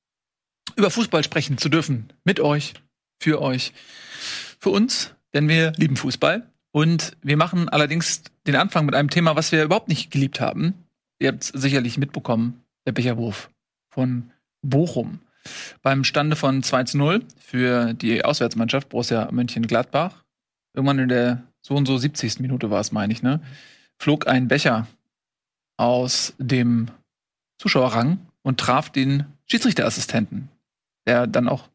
[0.75, 2.13] über Fußball sprechen zu dürfen.
[2.25, 2.75] Mit euch,
[3.21, 3.73] für euch,
[4.59, 6.49] für uns, denn wir lieben Fußball.
[6.73, 10.75] Und wir machen allerdings den Anfang mit einem Thema, was wir überhaupt nicht geliebt haben.
[11.19, 13.51] Ihr habt es sicherlich mitbekommen, der Becherwurf
[13.89, 14.31] von
[14.63, 15.21] Bochum.
[15.83, 20.25] Beim Stande von 2 zu 0 für die Auswärtsmannschaft Borussia Mönchengladbach.
[20.75, 22.41] Irgendwann in der so und so 70.
[22.41, 23.41] Minute war es, meine ich, ne?
[23.99, 24.87] Flog ein Becher
[25.79, 26.91] aus dem
[27.59, 30.49] Zuschauerrang und traf den Schiedsrichterassistenten,
[31.07, 31.69] der dann auch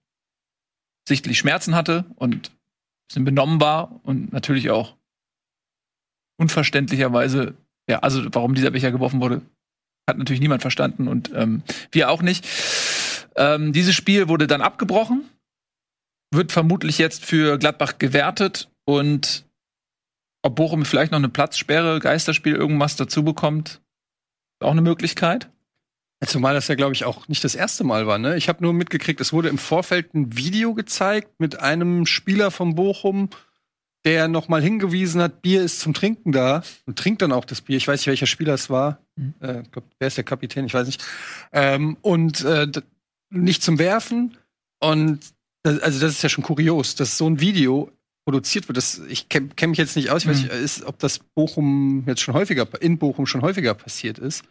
[1.07, 2.51] sichtlich Schmerzen hatte und
[3.11, 4.95] bisschen benommen war und natürlich auch
[6.39, 7.55] unverständlicherweise,
[7.89, 9.41] ja, also warum dieser Becher geworfen wurde,
[10.09, 12.47] hat natürlich niemand verstanden und ähm, wir auch nicht.
[13.35, 15.29] Ähm, dieses Spiel wurde dann abgebrochen,
[16.33, 19.45] wird vermutlich jetzt für Gladbach gewertet und
[20.41, 23.81] ob Bochum vielleicht noch eine Platzsperre, Geisterspiel, irgendwas dazu bekommt,
[24.59, 25.49] ist auch eine Möglichkeit.
[26.25, 28.19] Zumal das ja, glaube ich, auch nicht das erste Mal war.
[28.19, 28.37] Ne?
[28.37, 32.75] Ich habe nur mitgekriegt, es wurde im Vorfeld ein Video gezeigt mit einem Spieler von
[32.75, 33.29] Bochum,
[34.05, 37.61] der noch mal hingewiesen hat, Bier ist zum Trinken da und trinkt dann auch das
[37.61, 37.77] Bier.
[37.77, 38.99] Ich weiß nicht, welcher Spieler es war.
[39.15, 39.33] Mhm.
[39.39, 40.65] Äh, glaub, wer ist der Kapitän?
[40.65, 41.03] Ich weiß nicht.
[41.53, 42.67] Ähm, und äh,
[43.31, 44.37] nicht zum Werfen.
[44.79, 45.19] Und
[45.63, 47.91] das, also das ist ja schon kurios, dass so ein Video
[48.25, 48.77] produziert wird.
[48.77, 50.43] Das, ich kenne kenn mich jetzt nicht aus, ich weiß Mhm.
[50.43, 54.43] nicht, ist, ob das Bochum jetzt schon häufiger, in Bochum schon häufiger passiert ist.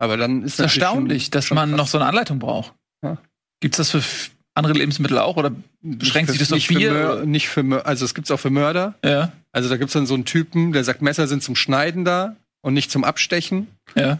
[0.00, 1.76] Aber dann ist ist erstaunlich, schon- dass schon man krass.
[1.78, 2.72] noch so eine Anleitung braucht.
[3.04, 3.18] Ja.
[3.60, 6.90] Gibt es das für andere Lebensmittel auch oder beschränkt sich das auf Bier?
[6.92, 8.94] Mör nicht für Mör also es gibt's auch für Mörder.
[9.04, 12.34] ja, Also da gibt's dann so einen Typen, der sagt, Messer sind zum Schneiden da
[12.62, 13.68] und nicht zum Abstechen.
[13.94, 14.18] ja.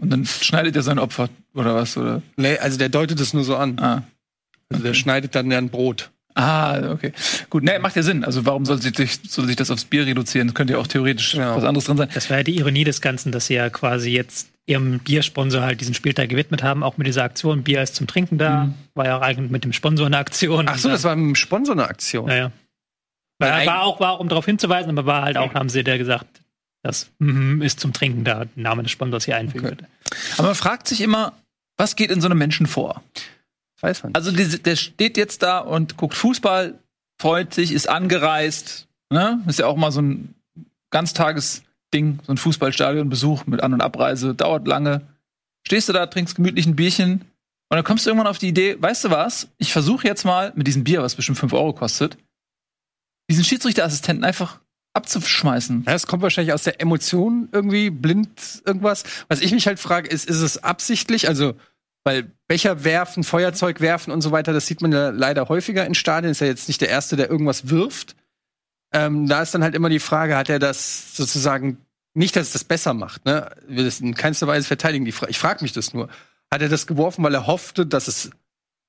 [0.00, 2.22] Und dann schneidet er sein Opfer oder was oder?
[2.36, 3.78] Nee, also der deutet es nur so an.
[3.78, 4.02] Ah,
[4.68, 4.98] Also der okay.
[4.98, 6.10] schneidet dann ja ein Brot.
[6.34, 7.12] ah okay.
[7.50, 8.24] Gut, nee, macht ja Sinn.
[8.24, 10.48] Also warum soll sich, soll sich das aufs Bier reduzieren?
[10.48, 11.54] Das könnte ja auch theoretisch Genau.
[11.56, 12.08] was anderes drin sein.
[12.14, 15.80] Das war ja die Ironie des Ganzen, dass sie ja quasi jetzt ihrem Biersponsor halt
[15.80, 18.64] diesen Spieltag gewidmet haben, auch mit dieser Aktion Bier ist zum Trinken da.
[18.64, 18.74] Mhm.
[18.94, 20.68] War ja auch eigentlich mit dem Sponsor eine Aktion.
[20.68, 22.26] Ach so, das war mit dem Sponsor eine Aktion.
[22.26, 22.52] Naja.
[23.38, 25.96] War, war, auch, war auch, um darauf hinzuweisen, aber war halt auch, haben sie da
[25.96, 26.42] gesagt,
[26.82, 29.86] das mm, ist zum Trinken da, Name des Sponsors hier einfügen okay.
[30.36, 31.32] Aber man fragt sich immer,
[31.76, 33.02] was geht in so einem Menschen vor?
[33.80, 34.14] Weiß man.
[34.14, 36.78] Also der, der steht jetzt da und guckt Fußball,
[37.20, 38.86] freut sich, ist angereist.
[39.10, 39.42] Ne?
[39.48, 40.34] Ist ja auch mal so ein
[41.92, 45.02] Ganztagesding, so ein Fußballstadionbesuch mit An- und Abreise, dauert lange.
[45.66, 47.20] Stehst du da, trinkst gemütlich ein Bierchen
[47.68, 50.52] und dann kommst du irgendwann auf die Idee, weißt du was, ich versuche jetzt mal
[50.56, 52.16] mit diesem Bier, was bestimmt 5 Euro kostet,
[53.30, 54.60] diesen Schiedsrichterassistenten einfach
[54.94, 55.84] abzuschmeißen.
[55.86, 59.04] Ja, es kommt wahrscheinlich aus der Emotion irgendwie blind irgendwas.
[59.28, 61.28] Was ich mich halt frage, ist, ist es absichtlich?
[61.28, 61.54] Also,
[62.04, 65.94] weil Becher werfen, Feuerzeug werfen und so weiter, das sieht man ja leider häufiger in
[65.94, 66.32] Stadien.
[66.32, 68.16] Ist ja jetzt nicht der Erste, der irgendwas wirft.
[68.92, 71.78] Ähm, da ist dann halt immer die Frage, hat er das sozusagen
[72.14, 73.50] nicht, dass es das besser macht, ne?
[73.66, 75.04] Will es in keinster Weise verteidigen.
[75.04, 76.08] Die Fra ich frage mich das nur.
[76.50, 78.30] Hat er das geworfen, weil er hoffte, dass es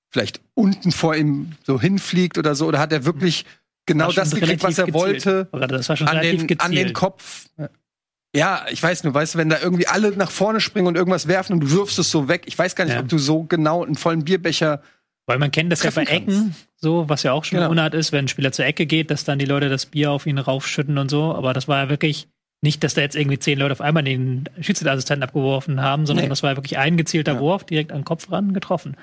[0.09, 2.67] vielleicht unten vor ihm so hinfliegt oder so?
[2.67, 3.45] Oder hat er wirklich
[3.85, 5.25] genau das gekriegt, was er gezielt.
[5.25, 5.47] wollte?
[5.51, 7.47] Das war schon an, den, an den Kopf.
[8.35, 11.27] Ja, ich weiß nur, weißt du, wenn da irgendwie alle nach vorne springen und irgendwas
[11.27, 12.99] werfen und du wirfst es so weg, ich weiß gar nicht, ja.
[12.99, 14.81] ob du so genau einen vollen Bierbecher.
[15.27, 17.71] Weil man kennt das ja bei Ecken, so, was ja auch schon genau.
[17.71, 20.27] Unart ist, wenn ein Spieler zur Ecke geht, dass dann die Leute das Bier auf
[20.27, 21.33] ihn raufschütten und so.
[21.33, 22.27] Aber das war ja wirklich
[22.61, 26.29] nicht, dass da jetzt irgendwie zehn Leute auf einmal den Schiedsrichterassistenten abgeworfen haben, sondern nee.
[26.29, 27.39] das war wirklich ein gezielter ja.
[27.39, 28.95] Wurf, direkt an den Kopf ran getroffen.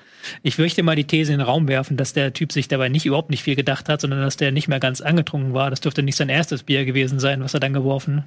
[0.42, 3.04] Ich möchte mal die These in den Raum werfen, dass der Typ sich dabei nicht
[3.04, 5.68] überhaupt nicht viel gedacht hat, sondern dass der nicht mehr ganz angetrunken war.
[5.68, 8.24] Das dürfte nicht sein erstes Bier gewesen sein, was er dann geworfen.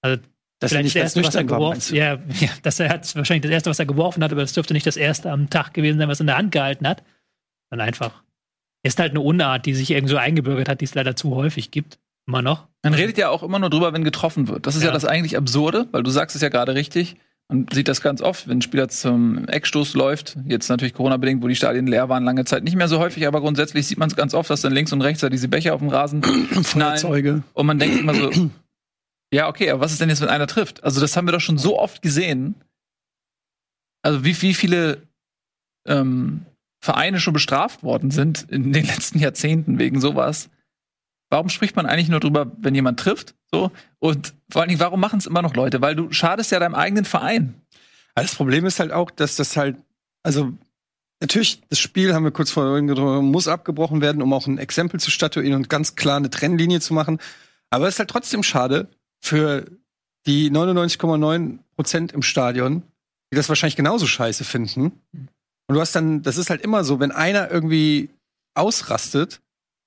[0.00, 0.22] Also
[0.60, 3.70] das vielleicht nicht das erste, was er geworfen ja, ja, das hat wahrscheinlich das erste,
[3.70, 6.20] was er geworfen hat, aber das dürfte nicht das erste am Tag gewesen sein, was
[6.20, 7.02] er in der Hand gehalten hat.
[7.70, 8.22] Dann einfach.
[8.84, 11.98] Ist halt eine Unart, die sich irgendwo eingebürgert hat, die es leider zu häufig gibt.
[12.26, 12.68] Immer noch.
[12.82, 14.66] Man redet ja auch immer nur drüber, wenn getroffen wird.
[14.66, 17.16] Das ist ja, ja das eigentlich Absurde, weil du sagst es ja gerade richtig.
[17.48, 20.36] Man sieht das ganz oft, wenn ein Spieler zum Eckstoß läuft.
[20.46, 23.40] Jetzt natürlich Corona-bedingt, wo die Stadien leer waren, lange Zeit nicht mehr so häufig, aber
[23.40, 25.80] grundsätzlich sieht man es ganz oft, dass dann links und rechts da diese Becher auf
[25.80, 26.20] dem Rasen
[26.70, 27.44] knallen.
[27.52, 28.50] Und man denkt immer so,
[29.34, 30.84] ja, okay, aber was ist denn jetzt, wenn einer trifft?
[30.84, 32.54] Also, das haben wir doch schon so oft gesehen.
[34.02, 35.02] Also, wie, wie viele
[35.86, 36.46] ähm,
[36.84, 40.50] Vereine schon bestraft worden sind in den letzten Jahrzehnten wegen sowas.
[41.30, 43.34] Warum spricht man eigentlich nur drüber, wenn jemand trifft?
[43.50, 45.80] So und vor allen Dingen, warum machen es immer noch Leute?
[45.80, 47.54] Weil du schadest ja deinem eigenen Verein.
[48.14, 49.78] Das Problem ist halt auch, dass das halt,
[50.22, 50.52] also
[51.22, 55.00] natürlich das Spiel haben wir kurz vorhin gedrückt, muss abgebrochen werden, um auch ein Exempel
[55.00, 57.18] zu statuieren und ganz klar eine Trennlinie zu machen.
[57.70, 59.64] Aber es ist halt trotzdem schade für
[60.26, 62.82] die 99,9 Prozent im Stadion,
[63.32, 65.00] die das wahrscheinlich genauso scheiße finden.
[65.66, 68.10] Und du hast dann, das ist halt immer so, wenn einer irgendwie
[68.54, 69.40] ausrastet,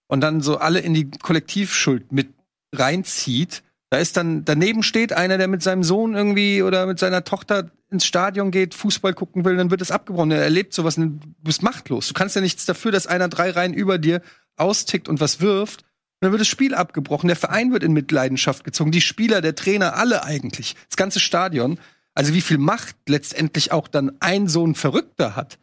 [0.08, 2.30] und dann so alle in die Kollektivschuld mit
[2.74, 3.63] reinzieht.
[3.90, 7.72] Da ist dann, daneben steht einer, der mit seinem Sohn irgendwie oder mit seiner Tochter
[7.90, 10.32] ins Stadion geht, Fußball gucken will, dann wird es abgebrochen.
[10.32, 12.10] Er erlebt sowas du bist machtlos.
[12.10, 14.22] Du kannst ja nichts dafür, dass einer drei Reihen über dir
[14.58, 15.84] austickt und was wirft.
[15.84, 17.28] Und dann wird das Spiel abgebrochen.
[17.28, 18.92] Der Verein wird in Mitleidenschaft gezogen.
[18.92, 20.76] Die Spieler, der Trainer, alle eigentlich.
[20.90, 21.80] Das ganze Stadion.
[22.13, 25.60] Also wie viel Macht letztendlich auch dann ein so ein Verrückter hat,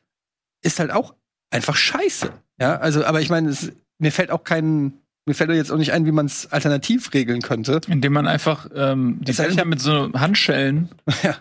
[0.65, 1.15] ist halt auch
[1.51, 2.33] einfach scheiße.
[2.61, 4.95] Ja, also, aber ich meine, es mir fällt auch kein,
[5.27, 7.81] mir fällt jetzt auch nicht ein, wie man es alternativ regeln könnte.
[7.89, 10.91] Indem man einfach ähm, die Becher mit so Handschellen.
[11.23, 11.37] ja.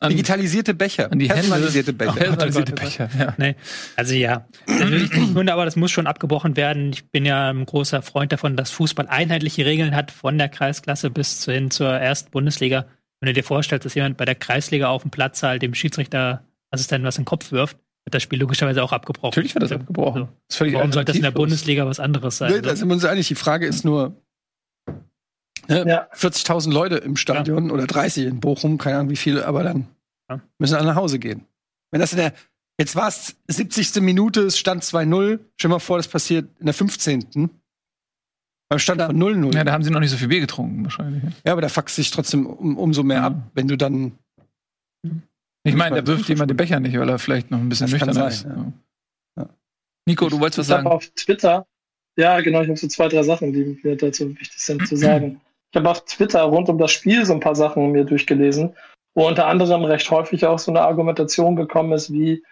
[0.00, 1.10] An, Digitalisierte Becher.
[1.10, 2.12] An die personalisierte Becher.
[2.12, 3.34] Personalisierte Becher, ja.
[3.36, 3.56] Nee.
[3.96, 6.92] Also ja, natürlich nicht Hunde, aber das muss schon abgebrochen werden.
[6.92, 11.10] Ich bin ja ein großer Freund davon, dass Fußball einheitliche Regeln hat, von der Kreisklasse
[11.10, 12.86] bis hin zur ersten Bundesliga.
[13.18, 17.04] Wenn du dir vorstellst, dass jemand bei der Kreisliga auf dem Platz halt dem Schiedsrichterassistenten
[17.04, 17.76] was in den Kopf wirft,
[18.08, 19.28] wird das Spiel logischerweise auch abgebrochen.
[19.28, 20.28] Natürlich wird das abgebrochen.
[20.48, 22.52] Das Warum sollte das in der Bundesliga was anderes sein?
[22.52, 23.28] Nee, da sind wir uns einig.
[23.28, 24.16] Die Frage ist nur,
[25.68, 26.08] ne, ja.
[26.14, 27.72] 40.000 Leute im Stadion ja.
[27.72, 29.88] oder 30 in Bochum, keine Ahnung wie viele, aber dann
[30.30, 30.40] ja.
[30.58, 31.44] müssen alle nach Hause gehen.
[31.90, 32.32] Wenn das in der,
[32.80, 34.00] jetzt war es 70.
[34.00, 37.50] Minute, es stand 2-0, stell dir mal vor, das passiert in der 15.
[38.70, 39.54] Beim Stand von 0-0.
[39.54, 41.22] Ja, da haben sie noch nicht so viel Bier getrunken, wahrscheinlich.
[41.44, 44.12] Ja, aber da fuckst sich trotzdem um, umso mehr ab, wenn du dann
[45.64, 48.00] ich meine, der wirft jemand den Becher nicht, weil er vielleicht noch ein bisschen das
[48.00, 48.44] nüchtern ist.
[48.44, 48.72] Ja.
[49.36, 49.48] Ja.
[50.06, 50.82] Nico, du wolltest was sagen?
[50.82, 51.66] Ich habe auf Twitter,
[52.16, 55.40] ja genau, ich habe so zwei, drei Sachen, die mir dazu wichtig sind zu sagen.
[55.70, 58.74] Ich habe auf Twitter rund um das Spiel so ein paar Sachen mir durchgelesen,
[59.14, 62.42] wo unter anderem recht häufig auch so eine Argumentation gekommen ist, wie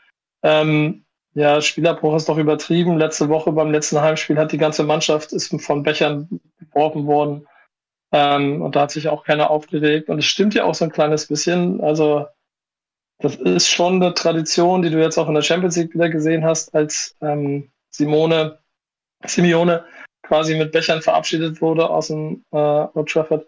[0.43, 2.97] ähm, ja, Spielerbruch ist doch übertrieben.
[2.97, 7.47] Letzte Woche beim letzten Heimspiel hat die ganze Mannschaft ist von Bechern geworfen worden.
[8.13, 10.09] Ähm, und da hat sich auch keiner aufgeregt.
[10.09, 11.81] Und es stimmt ja auch so ein kleines bisschen.
[11.83, 12.27] Also
[13.19, 16.45] das ist schon eine Tradition, die du jetzt auch in der Champions League wieder gesehen
[16.45, 18.59] hast, als ähm, Simone,
[19.25, 19.85] Simeone
[20.23, 23.47] quasi mit Bechern verabschiedet wurde aus dem äh, Old Trafford.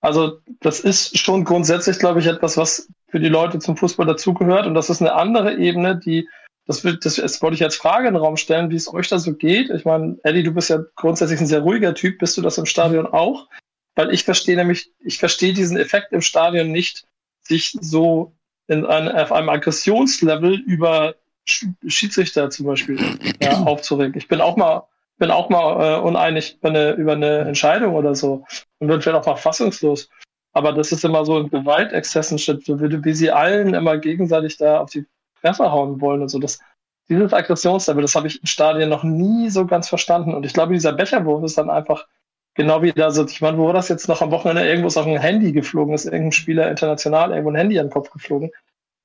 [0.00, 4.66] Also das ist schon grundsätzlich, glaube ich, etwas, was für die Leute zum Fußball dazugehört.
[4.66, 6.28] Und das ist eine andere Ebene, die
[6.66, 9.08] das, will, das, das wollte ich als Frage in den Raum stellen, wie es euch
[9.08, 9.70] da so geht.
[9.70, 12.18] Ich meine, Eddie, du bist ja grundsätzlich ein sehr ruhiger Typ.
[12.18, 13.48] Bist du das im Stadion auch?
[13.96, 17.06] Weil ich verstehe nämlich, ich verstehe diesen Effekt im Stadion nicht,
[17.42, 18.36] sich so
[18.70, 22.98] in ein, auf einem Aggressionslevel über Schiedsrichter zum Beispiel
[23.42, 24.16] ja, aufzuregen.
[24.16, 24.86] Ich bin auch mal,
[25.18, 28.44] bin auch mal äh, uneinig über eine, über eine Entscheidung oder so
[28.78, 30.08] und bin vielleicht auch mal fassungslos.
[30.52, 35.04] Aber das ist immer so ein Gewaltexzessen, wie sie allen immer gegenseitig da auf die
[35.40, 36.38] Fresse hauen wollen und so.
[36.38, 36.60] Das,
[37.08, 40.32] dieses Aggressionslevel, das habe ich im Stadion noch nie so ganz verstanden.
[40.32, 42.06] Und ich glaube, dieser Becherwurf ist dann einfach
[42.54, 43.24] genau wie da so.
[43.26, 45.94] Ich meine, wo war das jetzt noch am Wochenende irgendwo ist auf ein Handy geflogen
[45.94, 48.50] ist, irgendein Spieler international irgendwo ein Handy an den Kopf geflogen.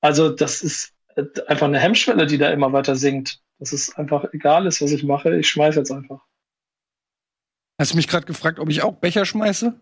[0.02, 3.42] Also, das ist äh, einfach eine Hemmschwelle, die da immer weiter sinkt.
[3.60, 5.38] Dass es einfach egal ist, was ich mache.
[5.38, 6.20] Ich schmeiße jetzt einfach.
[7.80, 9.74] Hast du mich gerade gefragt, ob ich auch Becher schmeiße?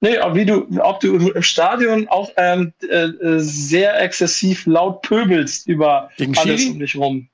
[0.00, 5.66] Nee, ob, wie du, ob du im Stadion auch ähm, äh, sehr exzessiv laut pöbelst
[5.68, 6.72] über Gegen alles Schiri?
[6.72, 7.28] um dich rum.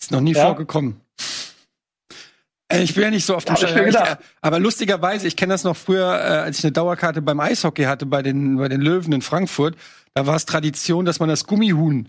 [0.00, 0.46] Ist noch nie Ja.
[0.46, 1.00] vorgekommen.
[2.72, 3.88] Äh, Ich bin ja nicht so auf dem mir Stadion.
[3.88, 3.96] Ich,
[4.40, 8.06] aber lustigerweise, ich kenne das noch früher, äh, als ich eine Dauerkarte beim Eishockey hatte,
[8.06, 9.76] bei den, bei den Löwen in Frankfurt.
[10.14, 12.08] Da war es Tradition, dass man das Gummihuhn,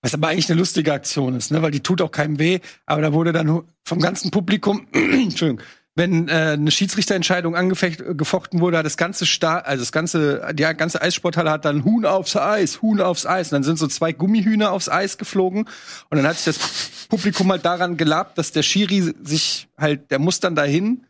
[0.00, 3.02] was aber eigentlich eine lustige Aktion ist, ne, weil die tut auch keinem weh, aber
[3.02, 5.60] da wurde dann vom ganzen Publikum, Entschuldigung,
[5.94, 10.62] wenn äh, eine Schiedsrichterentscheidung angefecht, gefochten wurde, hat das ganze Sta also das ganze, die
[10.62, 13.48] ganze Eissporthalle hat dann Huhn aufs Eis, Huhn aufs Eis.
[13.48, 15.68] Und dann sind so zwei Gummihühner aufs Eis geflogen.
[16.08, 20.18] Und dann hat sich das Publikum halt daran gelabt, dass der Schiri sich halt, der
[20.18, 21.06] muss dann dahin,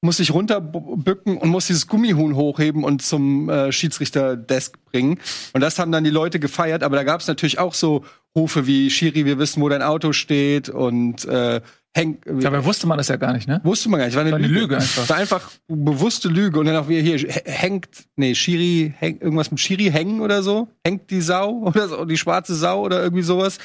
[0.00, 5.18] muss sich runterbücken und muss dieses Gummihuhn hochheben und zum äh, Schiedsrichterdesk bringen.
[5.52, 6.82] Und das haben dann die Leute gefeiert.
[6.82, 10.12] Aber da gab es natürlich auch so Rufe wie Schiri, wir wissen, wo dein Auto
[10.12, 11.60] steht und äh,
[11.96, 13.60] häng, Dabei wusste man das ja gar nicht, ne?
[13.64, 14.14] Wusste man gar nicht.
[14.14, 14.60] War eine, War eine Lüge.
[14.60, 15.08] Lüge einfach.
[15.08, 16.60] War einfach bewusste Lüge.
[16.60, 20.68] Und dann auch wieder hier hängt, nee, Schiri, häng, irgendwas mit Schiri hängen oder so.
[20.84, 23.58] Hängt die Sau oder so, die schwarze Sau oder irgendwie sowas.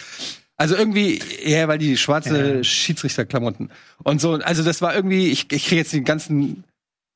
[0.57, 3.71] Also irgendwie, ja, weil die schwarze Schiedsrichterklamotten.
[4.03, 6.63] Und so, also das war irgendwie, ich, ich kriege jetzt den ganzen.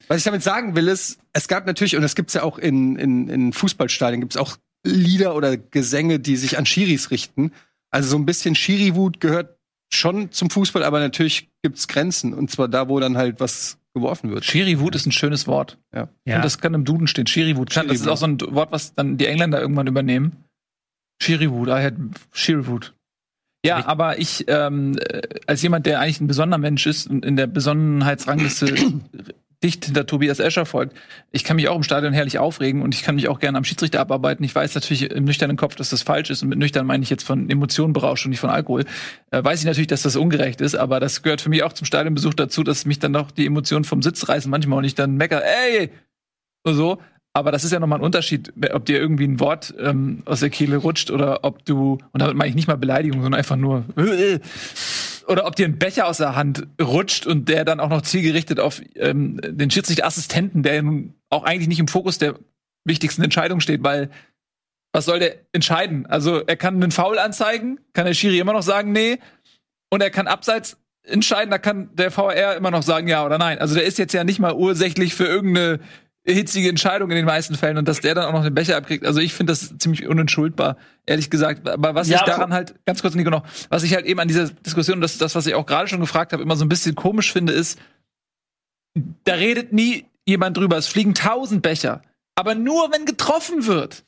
[0.08, 2.96] Was ich damit sagen will, ist, es gab natürlich, und das gibt's ja auch in,
[2.96, 7.52] in, in Fußballstadien, gibt's auch Lieder oder Gesänge, die sich an Schiris richten.
[7.90, 9.55] Also so ein bisschen Schiri-Wut gehört
[9.92, 12.34] schon zum Fußball, aber natürlich gibt's Grenzen.
[12.34, 14.46] Und zwar da, wo dann halt was geworfen wird.
[14.46, 15.78] Schiri-Wut ist ein schönes Wort.
[15.94, 16.10] Ja.
[16.26, 16.38] Ja.
[16.38, 17.28] Und das kann im Duden stehen.
[17.28, 17.76] Schiri-Wut.
[17.76, 20.44] Das ist auch so ein Wort, was dann die Engländer irgendwann übernehmen.
[21.22, 21.70] Schiri-Wut.
[21.70, 21.94] I had
[22.34, 22.94] Schiri-Wut.
[23.66, 27.36] Ja, aber ich, ähm, äh, als jemand, der eigentlich ein besonderer Mensch ist und in
[27.36, 28.76] der Besonnenheitsrangliste
[29.64, 30.96] dicht hinter Tobias Escher folgt,
[31.32, 33.64] ich kann mich auch im Stadion herrlich aufregen und ich kann mich auch gerne am
[33.64, 34.44] Schiedsrichter abarbeiten.
[34.44, 37.10] Ich weiß natürlich im nüchternen Kopf, dass das falsch ist und mit nüchtern meine ich
[37.10, 38.86] jetzt von Emotionen berauscht und nicht von Alkohol.
[39.32, 41.86] Äh, weiß ich natürlich, dass das ungerecht ist, aber das gehört für mich auch zum
[41.86, 45.16] Stadionbesuch dazu, dass mich dann doch die Emotionen vom Sitz reißen manchmal und ich dann
[45.16, 45.90] mecker, ey,
[46.66, 46.98] oder so.
[47.34, 50.50] Aber das ist ja nochmal ein Unterschied, ob dir irgendwie ein Wort ähm, aus der
[50.50, 53.84] Kehle rutscht oder ob du, und damit meine ich nicht mal Beleidigung, sondern einfach nur,
[55.28, 58.60] oder ob dir ein Becher aus der Hand rutscht und der dann auch noch zielgerichtet
[58.60, 62.36] auf ähm, den Schiedsrichterassistenten, der nun auch eigentlich nicht im Fokus der
[62.86, 64.10] wichtigsten Entscheidung steht, weil
[64.94, 66.06] was soll der entscheiden?
[66.06, 69.20] Also er kann einen Foul anzeigen, kann der Schiri immer noch sagen, nee,
[69.90, 73.60] und er kann abseits entscheiden, da kann der VR immer noch sagen, ja oder nein.
[73.60, 75.80] Also der ist jetzt ja nicht mal ursächlich für irgendeine
[76.26, 79.06] hitzige Entscheidung in den meisten Fällen und dass der dann auch noch den Becher abkriegt.
[79.06, 81.68] Also ich finde das ziemlich unentschuldbar, ehrlich gesagt.
[81.70, 84.28] Aber was Ja, ich daran halt, ganz kurz, Nico, noch, was ich halt eben an
[84.28, 86.96] dieser Diskussion, das das, was ich auch gerade schon gefragt habe, immer so ein bisschen
[86.96, 87.80] komisch finde, ist,
[89.24, 90.78] da redet nie jemand drüber.
[90.78, 92.02] Es fliegen tausend Becher.
[92.36, 94.04] Aber nur wenn getroffen wird.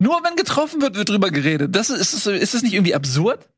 [0.00, 1.74] Nur wenn getroffen wird, wird drüber geredet.
[1.76, 3.48] Das ist, ist, ist das nicht irgendwie absurd?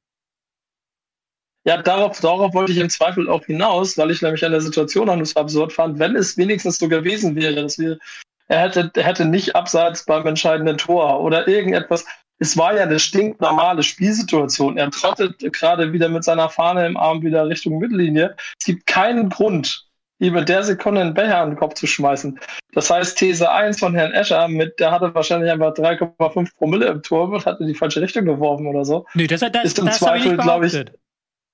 [1.67, 5.07] Ja, darauf, darauf wollte ich im Zweifel auch hinaus, weil ich nämlich an der Situation
[5.07, 7.99] nur so absurd fand, wenn es wenigstens so gewesen wäre, dass wir,
[8.47, 12.07] er hätte, er hätte nicht abseits beim entscheidenden Tor oder irgendetwas.
[12.39, 14.79] Es war ja eine stinknormale Spielsituation.
[14.79, 18.37] Er trottet gerade wieder mit seiner Fahne im Arm wieder Richtung Mittellinie.
[18.61, 19.89] Es gibt keinen Grund,
[20.21, 22.39] ihm in der Sekunde einen Becher an den Kopf zu schmeißen.
[22.75, 27.03] Das heißt, These 1 von Herrn Escher, mit, der hatte wahrscheinlich einfach 3,5 Promille im
[27.03, 29.05] Tor und hat in die falsche Richtung geworfen oder so.
[29.15, 31.06] Nee, das, das, Ist im das habe ich nicht Zweifel, glaub ich-.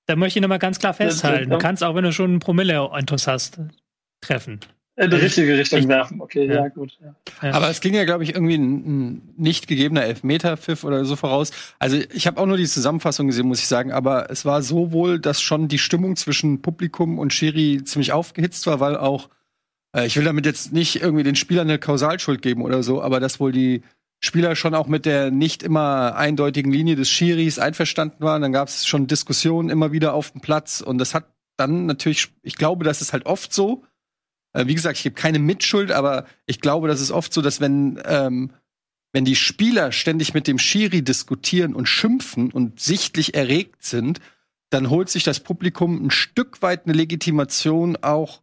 [0.06, 1.50] Da möchte ich nochmal ganz klar festhalten.
[1.50, 3.60] Du kannst auch, wenn du schon einen Promille-Intus hast,
[4.20, 4.60] treffen.
[4.96, 6.20] In die richtige Richtung Ich- werfen.
[6.20, 6.68] Okay, ja, Ja.
[6.68, 6.98] gut.
[7.02, 7.52] Ja.
[7.54, 8.74] Aber es ging ja, glaube ich, irgendwie ein,
[9.12, 11.50] ein nicht gegebener Elfmeterpfiff oder so voraus.
[11.78, 13.90] Also ich habe auch nur die Zusammenfassung gesehen, muss ich sagen.
[13.90, 18.66] Aber es war so wohl, dass schon die Stimmung zwischen Publikum und Schiri ziemlich aufgehitzt
[18.66, 19.30] war, weil auch,
[19.96, 23.18] äh, ich will damit jetzt nicht irgendwie den Spielern eine Kausalschuld geben oder so, aber
[23.18, 23.82] dass wohl die
[24.24, 28.42] Spieler schon auch mit der nicht immer eindeutigen Linie des Schiris einverstanden waren.
[28.42, 30.80] Dann gab es schon Diskussionen immer wieder auf dem Platz.
[30.80, 33.84] Und das hat dann natürlich, ich glaube, das ist halt oft so,
[34.52, 37.60] äh, wie gesagt, ich gebe keine Mitschuld, aber ich glaube, das ist oft so, dass
[37.60, 38.52] wenn ähm,
[39.12, 44.20] wenn die Spieler ständig mit dem Schiri diskutieren und schimpfen und sichtlich erregt sind,
[44.70, 48.42] dann holt sich das Publikum ein Stück weit eine Legitimation auch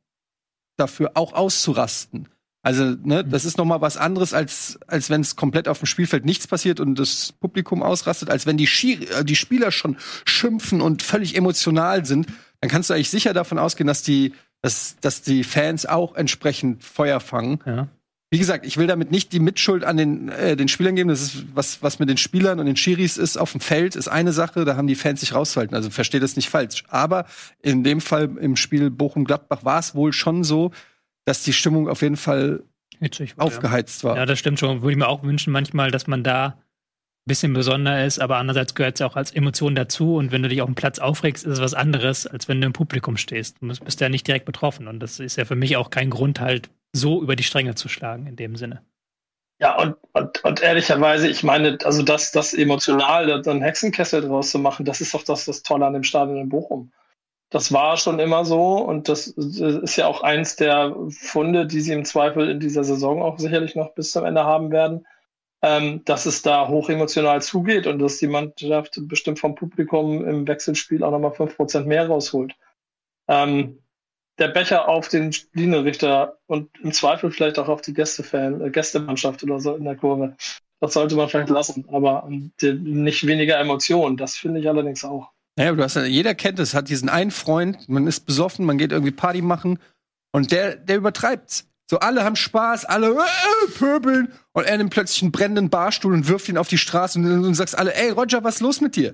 [0.78, 2.30] dafür, auch auszurasten.
[2.62, 5.86] Also, ne, das ist noch mal was anderes, als, als wenn es komplett auf dem
[5.86, 9.98] Spielfeld nichts passiert und das Publikum ausrastet, als wenn die, Schiri, äh, die Spieler schon
[10.26, 12.28] schimpfen und völlig emotional sind.
[12.60, 16.84] Dann kannst du eigentlich sicher davon ausgehen, dass die, dass, dass die Fans auch entsprechend
[16.84, 17.60] Feuer fangen.
[17.66, 17.88] Ja.
[18.32, 21.10] Wie gesagt, ich will damit nicht die Mitschuld an den, äh, den Spielern geben.
[21.10, 24.10] Das ist, was, was mit den Spielern und den Schiris ist auf dem Feld, ist
[24.10, 25.76] eine Sache, da haben die Fans sich rauszuhalten.
[25.76, 26.84] Also verstehe das nicht falsch.
[26.90, 27.26] Aber
[27.62, 30.72] in dem Fall im Spiel Bochum-Gladbach war es wohl schon so,
[31.26, 32.64] dass die Stimmung auf jeden Fall
[33.00, 34.16] Hitzig aufgeheizt war.
[34.16, 34.22] Ja.
[34.22, 34.82] ja, das stimmt schon.
[34.82, 36.56] Würde ich mir auch wünschen, manchmal, dass man da ein
[37.26, 40.16] bisschen besonder ist, aber andererseits gehört es ja auch als Emotion dazu.
[40.16, 42.68] Und wenn du dich auf dem Platz aufregst, ist es was anderes, als wenn du
[42.68, 43.58] im Publikum stehst.
[43.62, 44.88] Du bist ja nicht direkt betroffen.
[44.88, 47.88] Und das ist ja für mich auch kein Grund, halt so über die Stränge zu
[47.88, 48.82] schlagen in dem Sinne.
[49.62, 54.60] Ja, und, und, und ehrlicherweise, ich meine, also das, das emotional, dann Hexenkessel draus zu
[54.60, 56.92] machen, das ist doch das, das Tolle an dem Stadion in Bochum.
[57.50, 61.94] Das war schon immer so und das ist ja auch eins der Funde, die sie
[61.94, 65.08] im Zweifel in dieser Saison auch sicherlich noch bis zum Ende haben werden,
[65.64, 71.04] ähm, dass es da hochemotional zugeht und dass die Mannschaft bestimmt vom Publikum im Wechselspiel
[71.04, 72.56] auch nochmal 5% mehr rausholt.
[73.28, 73.80] Ähm,
[74.38, 79.44] der Becher auf den Linienrichter und im Zweifel vielleicht auch auf die Gästefan, äh, Gästemannschaft
[79.44, 80.36] oder so in der Kurve.
[80.80, 84.16] Das sollte man vielleicht lassen, aber ähm, nicht weniger Emotionen.
[84.16, 85.32] Das finde ich allerdings auch.
[85.60, 88.78] Naja, du hast ja, jeder kennt es, hat diesen einen Freund, man ist besoffen, man
[88.78, 89.78] geht irgendwie Party machen
[90.32, 91.66] und der, der übertreibt's.
[91.92, 96.30] So, alle haben Spaß, alle äh, pöbeln und er nimmt plötzlich einen brennenden Barstuhl und
[96.30, 98.96] wirft ihn auf die Straße und du sagst alle, ey Roger, was ist los mit
[98.96, 99.12] dir?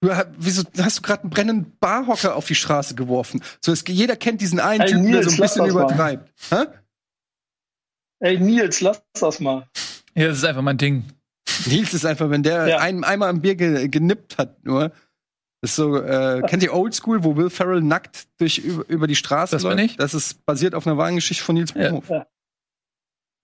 [0.00, 3.42] Du, wieso hast du gerade einen brennenden Barhocker auf die Straße geworfen?
[3.60, 5.70] So, es, jeder kennt diesen einen Ey, Typen, der Nils, so ein bisschen mal.
[5.70, 6.30] übertreibt.
[6.50, 6.66] Hä?
[8.20, 9.66] Ey, Nils, lass das mal.
[10.14, 11.02] Ja, das ist einfach mein Ding.
[11.66, 12.78] Nils ist einfach, wenn der Ja.
[12.78, 14.92] einem einmal am Bier ge genippt hat, nur.
[15.64, 19.06] Das ist so, äh, kennt ihr Old School, wo Will Ferrell nackt durch über, über
[19.06, 19.84] die Straße Das bin läuft?
[19.92, 19.96] ich.
[19.96, 21.88] Das ist basiert auf einer wahren Geschichte von Nils Ja.
[21.90, 22.26] Buchhoff.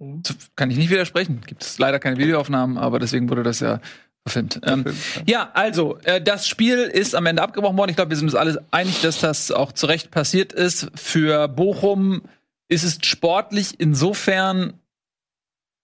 [0.01, 0.23] Mhm.
[0.55, 1.41] Kann ich nicht widersprechen.
[1.47, 3.81] Gibt es leider keine Videoaufnahmen, aber deswegen wurde das ja
[4.27, 4.61] verfilmt.
[4.65, 4.85] Ähm,
[5.27, 7.89] ja, also, äh, das Spiel ist am Ende abgebrochen worden.
[7.89, 10.91] Ich glaube, wir sind uns alle einig, dass das auch zu Recht passiert ist.
[10.95, 12.21] Für Bochum
[12.69, 14.75] ist es sportlich insofern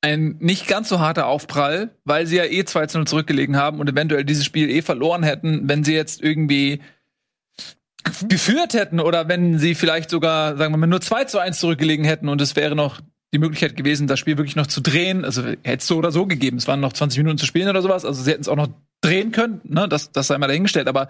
[0.06, 3.80] ein nicht ganz so harter Aufprall, weil sie ja eh 2 zu 0 zurückgelegen haben
[3.80, 6.80] und eventuell dieses Spiel eh verloren hätten, wenn sie jetzt irgendwie
[8.28, 12.04] geführt hätten oder wenn sie vielleicht sogar, sagen wir mal, nur 2 zu 1 zurückgelegen
[12.04, 13.00] hätten und es wäre noch
[13.34, 15.24] die Möglichkeit gewesen, das Spiel wirklich noch zu drehen.
[15.24, 16.56] Also hätte es so oder so gegeben.
[16.56, 18.04] Es waren noch 20 Minuten zu spielen oder sowas.
[18.04, 18.68] Also sie hätten es auch noch
[19.00, 19.60] drehen können.
[19.64, 19.88] Ne?
[19.88, 20.86] Das, das sei mal dahingestellt.
[20.86, 21.08] Aber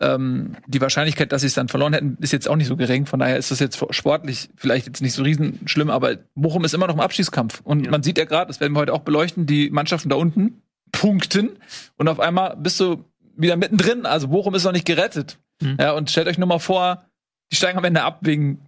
[0.00, 3.06] ähm, die Wahrscheinlichkeit, dass sie es dann verloren hätten, ist jetzt auch nicht so gering.
[3.06, 5.90] Von daher ist das jetzt sportlich vielleicht jetzt nicht so riesen schlimm.
[5.90, 7.60] Aber Bochum ist immer noch im Abschießkampf.
[7.64, 10.62] Und man sieht ja gerade, das werden wir heute auch beleuchten, die Mannschaften da unten
[10.92, 11.50] punkten.
[11.96, 13.04] Und auf einmal bist du
[13.36, 14.06] wieder mittendrin.
[14.06, 15.38] Also Bochum ist noch nicht gerettet.
[15.60, 15.76] Mhm.
[15.78, 17.04] Ja, und stellt euch nur mal vor,
[17.52, 18.60] die steigen am Ende ab wegen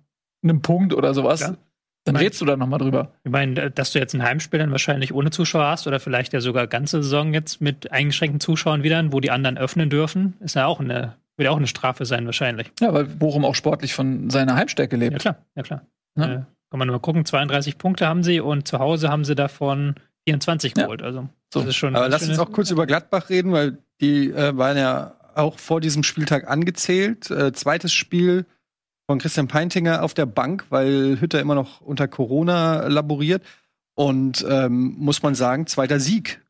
[0.42, 1.40] einem Punkt oder sowas.
[1.40, 1.56] Klar.
[2.04, 3.12] Dann redst du da noch mal drüber.
[3.22, 6.40] Ich meine, dass du jetzt ein Heimspiel dann wahrscheinlich ohne Zuschauer hast oder vielleicht ja
[6.40, 10.66] sogar ganze Saison jetzt mit eingeschränkten Zuschauern wieder, wo die anderen öffnen dürfen, ist ja
[10.66, 12.70] auch eine, wird ja auch eine Strafe sein wahrscheinlich.
[12.80, 15.12] Ja, weil Bochum auch sportlich von seiner Heimstärke lebt.
[15.14, 15.86] Ja klar, ja klar.
[16.16, 16.24] Ja.
[16.24, 16.28] Äh,
[16.70, 19.94] kann man nur mal gucken, 32 Punkte haben sie und zu Hause haben sie davon
[20.26, 20.84] 24 Ja.
[20.84, 21.02] geholt.
[21.02, 21.60] Also So.
[21.60, 21.94] das ist schon.
[21.96, 25.80] Aber lass uns auch kurz über Gladbach reden, weil die äh, waren ja auch vor
[25.80, 27.30] diesem Spieltag angezählt.
[27.30, 28.44] Äh, zweites Spiel
[29.06, 33.42] von Christian Peintinger auf der Bank, weil Hütter immer noch unter Corona laboriert.
[33.94, 36.41] Und ähm, muss man sagen, zweiter Sieg.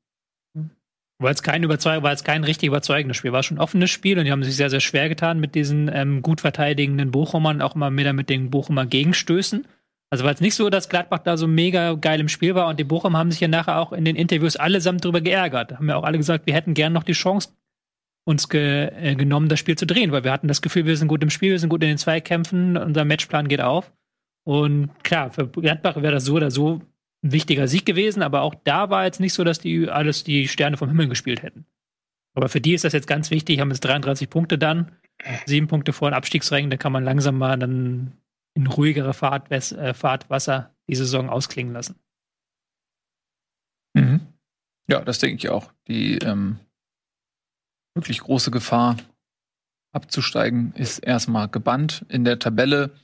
[1.22, 4.18] Weil es kein Überzeug, weil es kein richtig überzeugendes Spiel war, schon ein offenes Spiel
[4.18, 7.74] und die haben sich sehr, sehr schwer getan mit diesen ähm, gut verteidigenden Bochumern, auch
[7.74, 9.66] immer wieder mit den Bochumer Gegenstößen.
[10.10, 12.78] Also war es nicht so, dass Gladbach da so mega geil im Spiel war und
[12.78, 15.72] die Bochum haben sich ja nachher auch in den Interviews allesamt drüber geärgert.
[15.72, 17.50] Haben ja auch alle gesagt, wir hätten gern noch die Chance
[18.24, 21.08] uns ge äh, genommen, das Spiel zu drehen, weil wir hatten das Gefühl, wir sind
[21.08, 23.90] gut im Spiel, wir sind gut in den Zweikämpfen, unser Matchplan geht auf.
[24.44, 26.82] Und klar, für Gladbach wäre das so oder so
[27.22, 30.48] ein wichtiger Sieg gewesen, aber auch da war jetzt nicht so, dass die alles die
[30.48, 31.66] Sterne vom Himmel gespielt hätten.
[32.34, 34.92] Aber für die ist das jetzt ganz wichtig, haben jetzt 33 Punkte dann,
[35.46, 38.16] sieben Punkte vor den Abstiegsrängen, da kann man langsam mal dann
[38.54, 41.96] in ruhigere Fahrt, äh, Fahrtwasser die Saison ausklingen lassen.
[43.94, 44.20] Mhm.
[44.88, 45.72] Ja, das denke ich auch.
[45.88, 46.58] Die ähm,
[47.94, 48.96] wirklich große Gefahr
[49.92, 52.04] abzusteigen ist erstmal gebannt.
[52.08, 52.94] In der Tabelle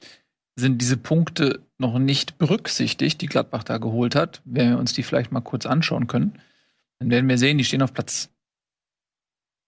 [0.59, 4.42] sind diese Punkte noch nicht berücksichtigt, die Gladbach da geholt hat.
[4.44, 6.40] Wenn wir uns die vielleicht mal kurz anschauen können,
[6.98, 8.30] dann werden wir sehen, die stehen auf Platz.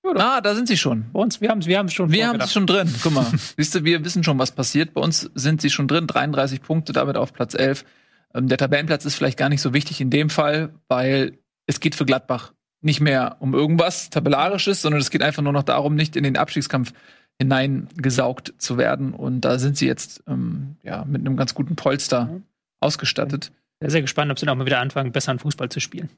[0.02, 1.10] Ah, da sind sie schon.
[1.12, 2.92] Bei uns, wir haben es wir haben's schon Wir haben sie schon drin.
[3.02, 3.26] Guck mal.
[3.56, 4.94] Siehst du, wir wissen schon, was passiert.
[4.94, 6.06] Bei uns sind sie schon drin.
[6.06, 7.84] 33 Punkte, damit auf Platz 11.
[8.34, 11.94] Ähm, der Tabellenplatz ist vielleicht gar nicht so wichtig in dem Fall, weil es geht
[11.94, 16.16] für Gladbach nicht mehr um irgendwas Tabellarisches, sondern es geht einfach nur noch darum, nicht
[16.16, 16.92] in den Abstiegskampf
[17.40, 19.14] hineingesaugt zu werden.
[19.14, 22.42] Und da sind sie jetzt ähm, ja, mit einem ganz guten Polster mhm.
[22.80, 23.50] ausgestattet.
[23.80, 26.10] Sehr, sehr gespannt, ob sie dann auch mal wieder anfangen, besseren Fußball zu spielen.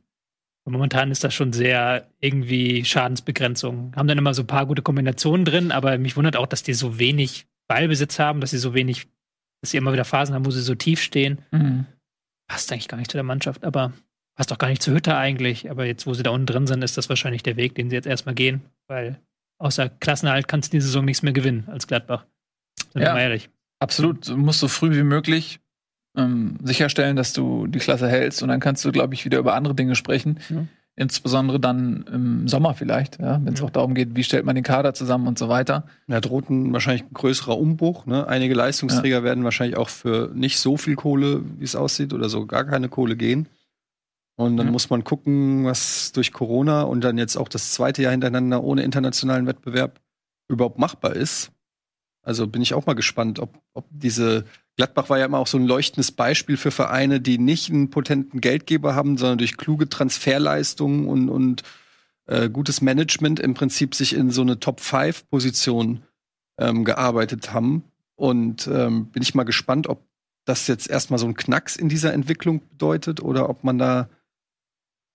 [0.65, 3.93] Und momentan ist das schon sehr irgendwie Schadensbegrenzung.
[3.95, 6.75] Haben dann immer so ein paar gute Kombinationen drin, aber mich wundert auch, dass die
[6.75, 9.07] so wenig Ballbesitz haben, dass sie so wenig,
[9.61, 11.39] dass sie immer wieder Phasen haben, wo sie so tief stehen.
[11.53, 11.87] Mhm.
[12.49, 13.93] Passt eigentlich gar nicht zu der Mannschaft, aber
[14.35, 15.71] passt doch gar nicht zur Hütte eigentlich.
[15.71, 17.97] Aber jetzt, wo sie da unten drin sind, ist das wahrscheinlich der Weg, den sie
[17.97, 19.21] jetzt erstmal gehen, weil
[19.63, 22.27] außer Klassenerhalt kannst du die Saison nichts mehr gewinnen als Gladbach.
[22.93, 23.49] Sind ja, ehrlich.
[23.79, 24.29] Absolut.
[24.29, 25.61] Du musst so früh wie möglich
[26.17, 29.55] ähm, sicherstellen, dass du die Klasse hältst und dann kannst du, glaube ich, wieder über
[29.55, 30.41] andere Dinge sprechen.
[30.51, 30.67] Ja.
[30.95, 33.67] Insbesondere dann im Sommer vielleicht, ja, wenn es ja.
[33.67, 35.87] auch darum geht, wie stellt man den Kader zusammen und so weiter.
[36.07, 38.05] Da droht ein wahrscheinlich ein größerer Umbruch.
[38.05, 38.27] Ne?
[38.29, 39.25] Einige Leistungsträger ja.
[39.25, 42.91] werden wahrscheinlich auch für nicht so viel Kohle, wie es aussieht, oder so gar keine
[42.91, 43.49] Kohle gehen.
[44.37, 48.13] Und dann muss man gucken, was durch Corona und dann jetzt auch das zweite Jahr
[48.13, 50.01] hintereinander ohne internationalen Wettbewerb
[50.49, 51.53] überhaupt machbar ist.
[52.23, 54.45] Also bin ich auch mal gespannt, ob, ob diese
[54.77, 58.41] Gladbach war ja immer auch so ein leuchtendes Beispiel für Vereine, die nicht einen potenten
[58.41, 61.63] Geldgeber haben, sondern durch kluge Transferleistungen und, und
[62.27, 66.03] äh, gutes Management im Prinzip sich in so eine Top-5-Position
[66.59, 67.85] ähm, gearbeitet haben.
[68.15, 70.07] Und ähm, bin ich mal gespannt, ob
[70.45, 74.09] das jetzt erstmal so ein Knacks in dieser Entwicklung bedeutet oder ob man da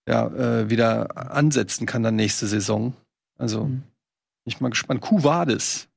[0.08, 2.94] ja, äh, wieder ansetzen kann dann nächste Saison.
[3.38, 3.82] Also mhm.
[3.82, 3.84] bin
[4.46, 5.02] ich mal gespannt.
[5.02, 5.88] Cuvades.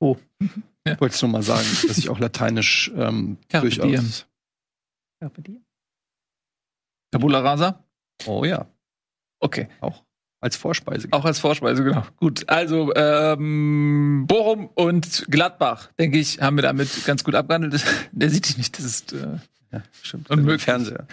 [0.00, 0.16] Oh.
[0.86, 0.98] Ja.
[0.98, 3.86] Wollte es nur mal sagen, dass ich auch Lateinisch ähm, Carpe durchaus.
[3.86, 4.12] Diem.
[5.20, 5.62] Carpe diem.
[7.10, 7.84] Tabula rasa?
[8.24, 8.66] Oh ja.
[9.40, 9.68] Okay.
[9.80, 10.02] Auch
[10.40, 11.08] als Vorspeise.
[11.10, 12.02] Auch als Vorspeise, genau.
[12.16, 17.84] Gut, also ähm, Bochum und Gladbach, denke ich, haben wir damit ganz gut abgehandelt.
[18.12, 19.38] Der sieht dich nicht, das ist äh,
[19.72, 20.30] ja, stimmt.
[20.30, 20.62] unmöglich.
[20.62, 21.06] Fernseher.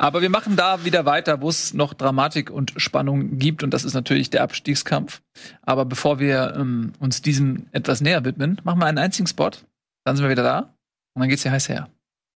[0.00, 3.64] Aber wir machen da wieder weiter, wo es noch Dramatik und Spannung gibt.
[3.64, 5.22] Und das ist natürlich der Abstiegskampf.
[5.62, 9.50] Aber bevor wir ähm, uns diesem etwas näher widmen, machen wir einen einzigen Spot.
[10.04, 10.58] Dann sind wir wieder da.
[11.14, 11.88] Und dann geht's hier heiß her.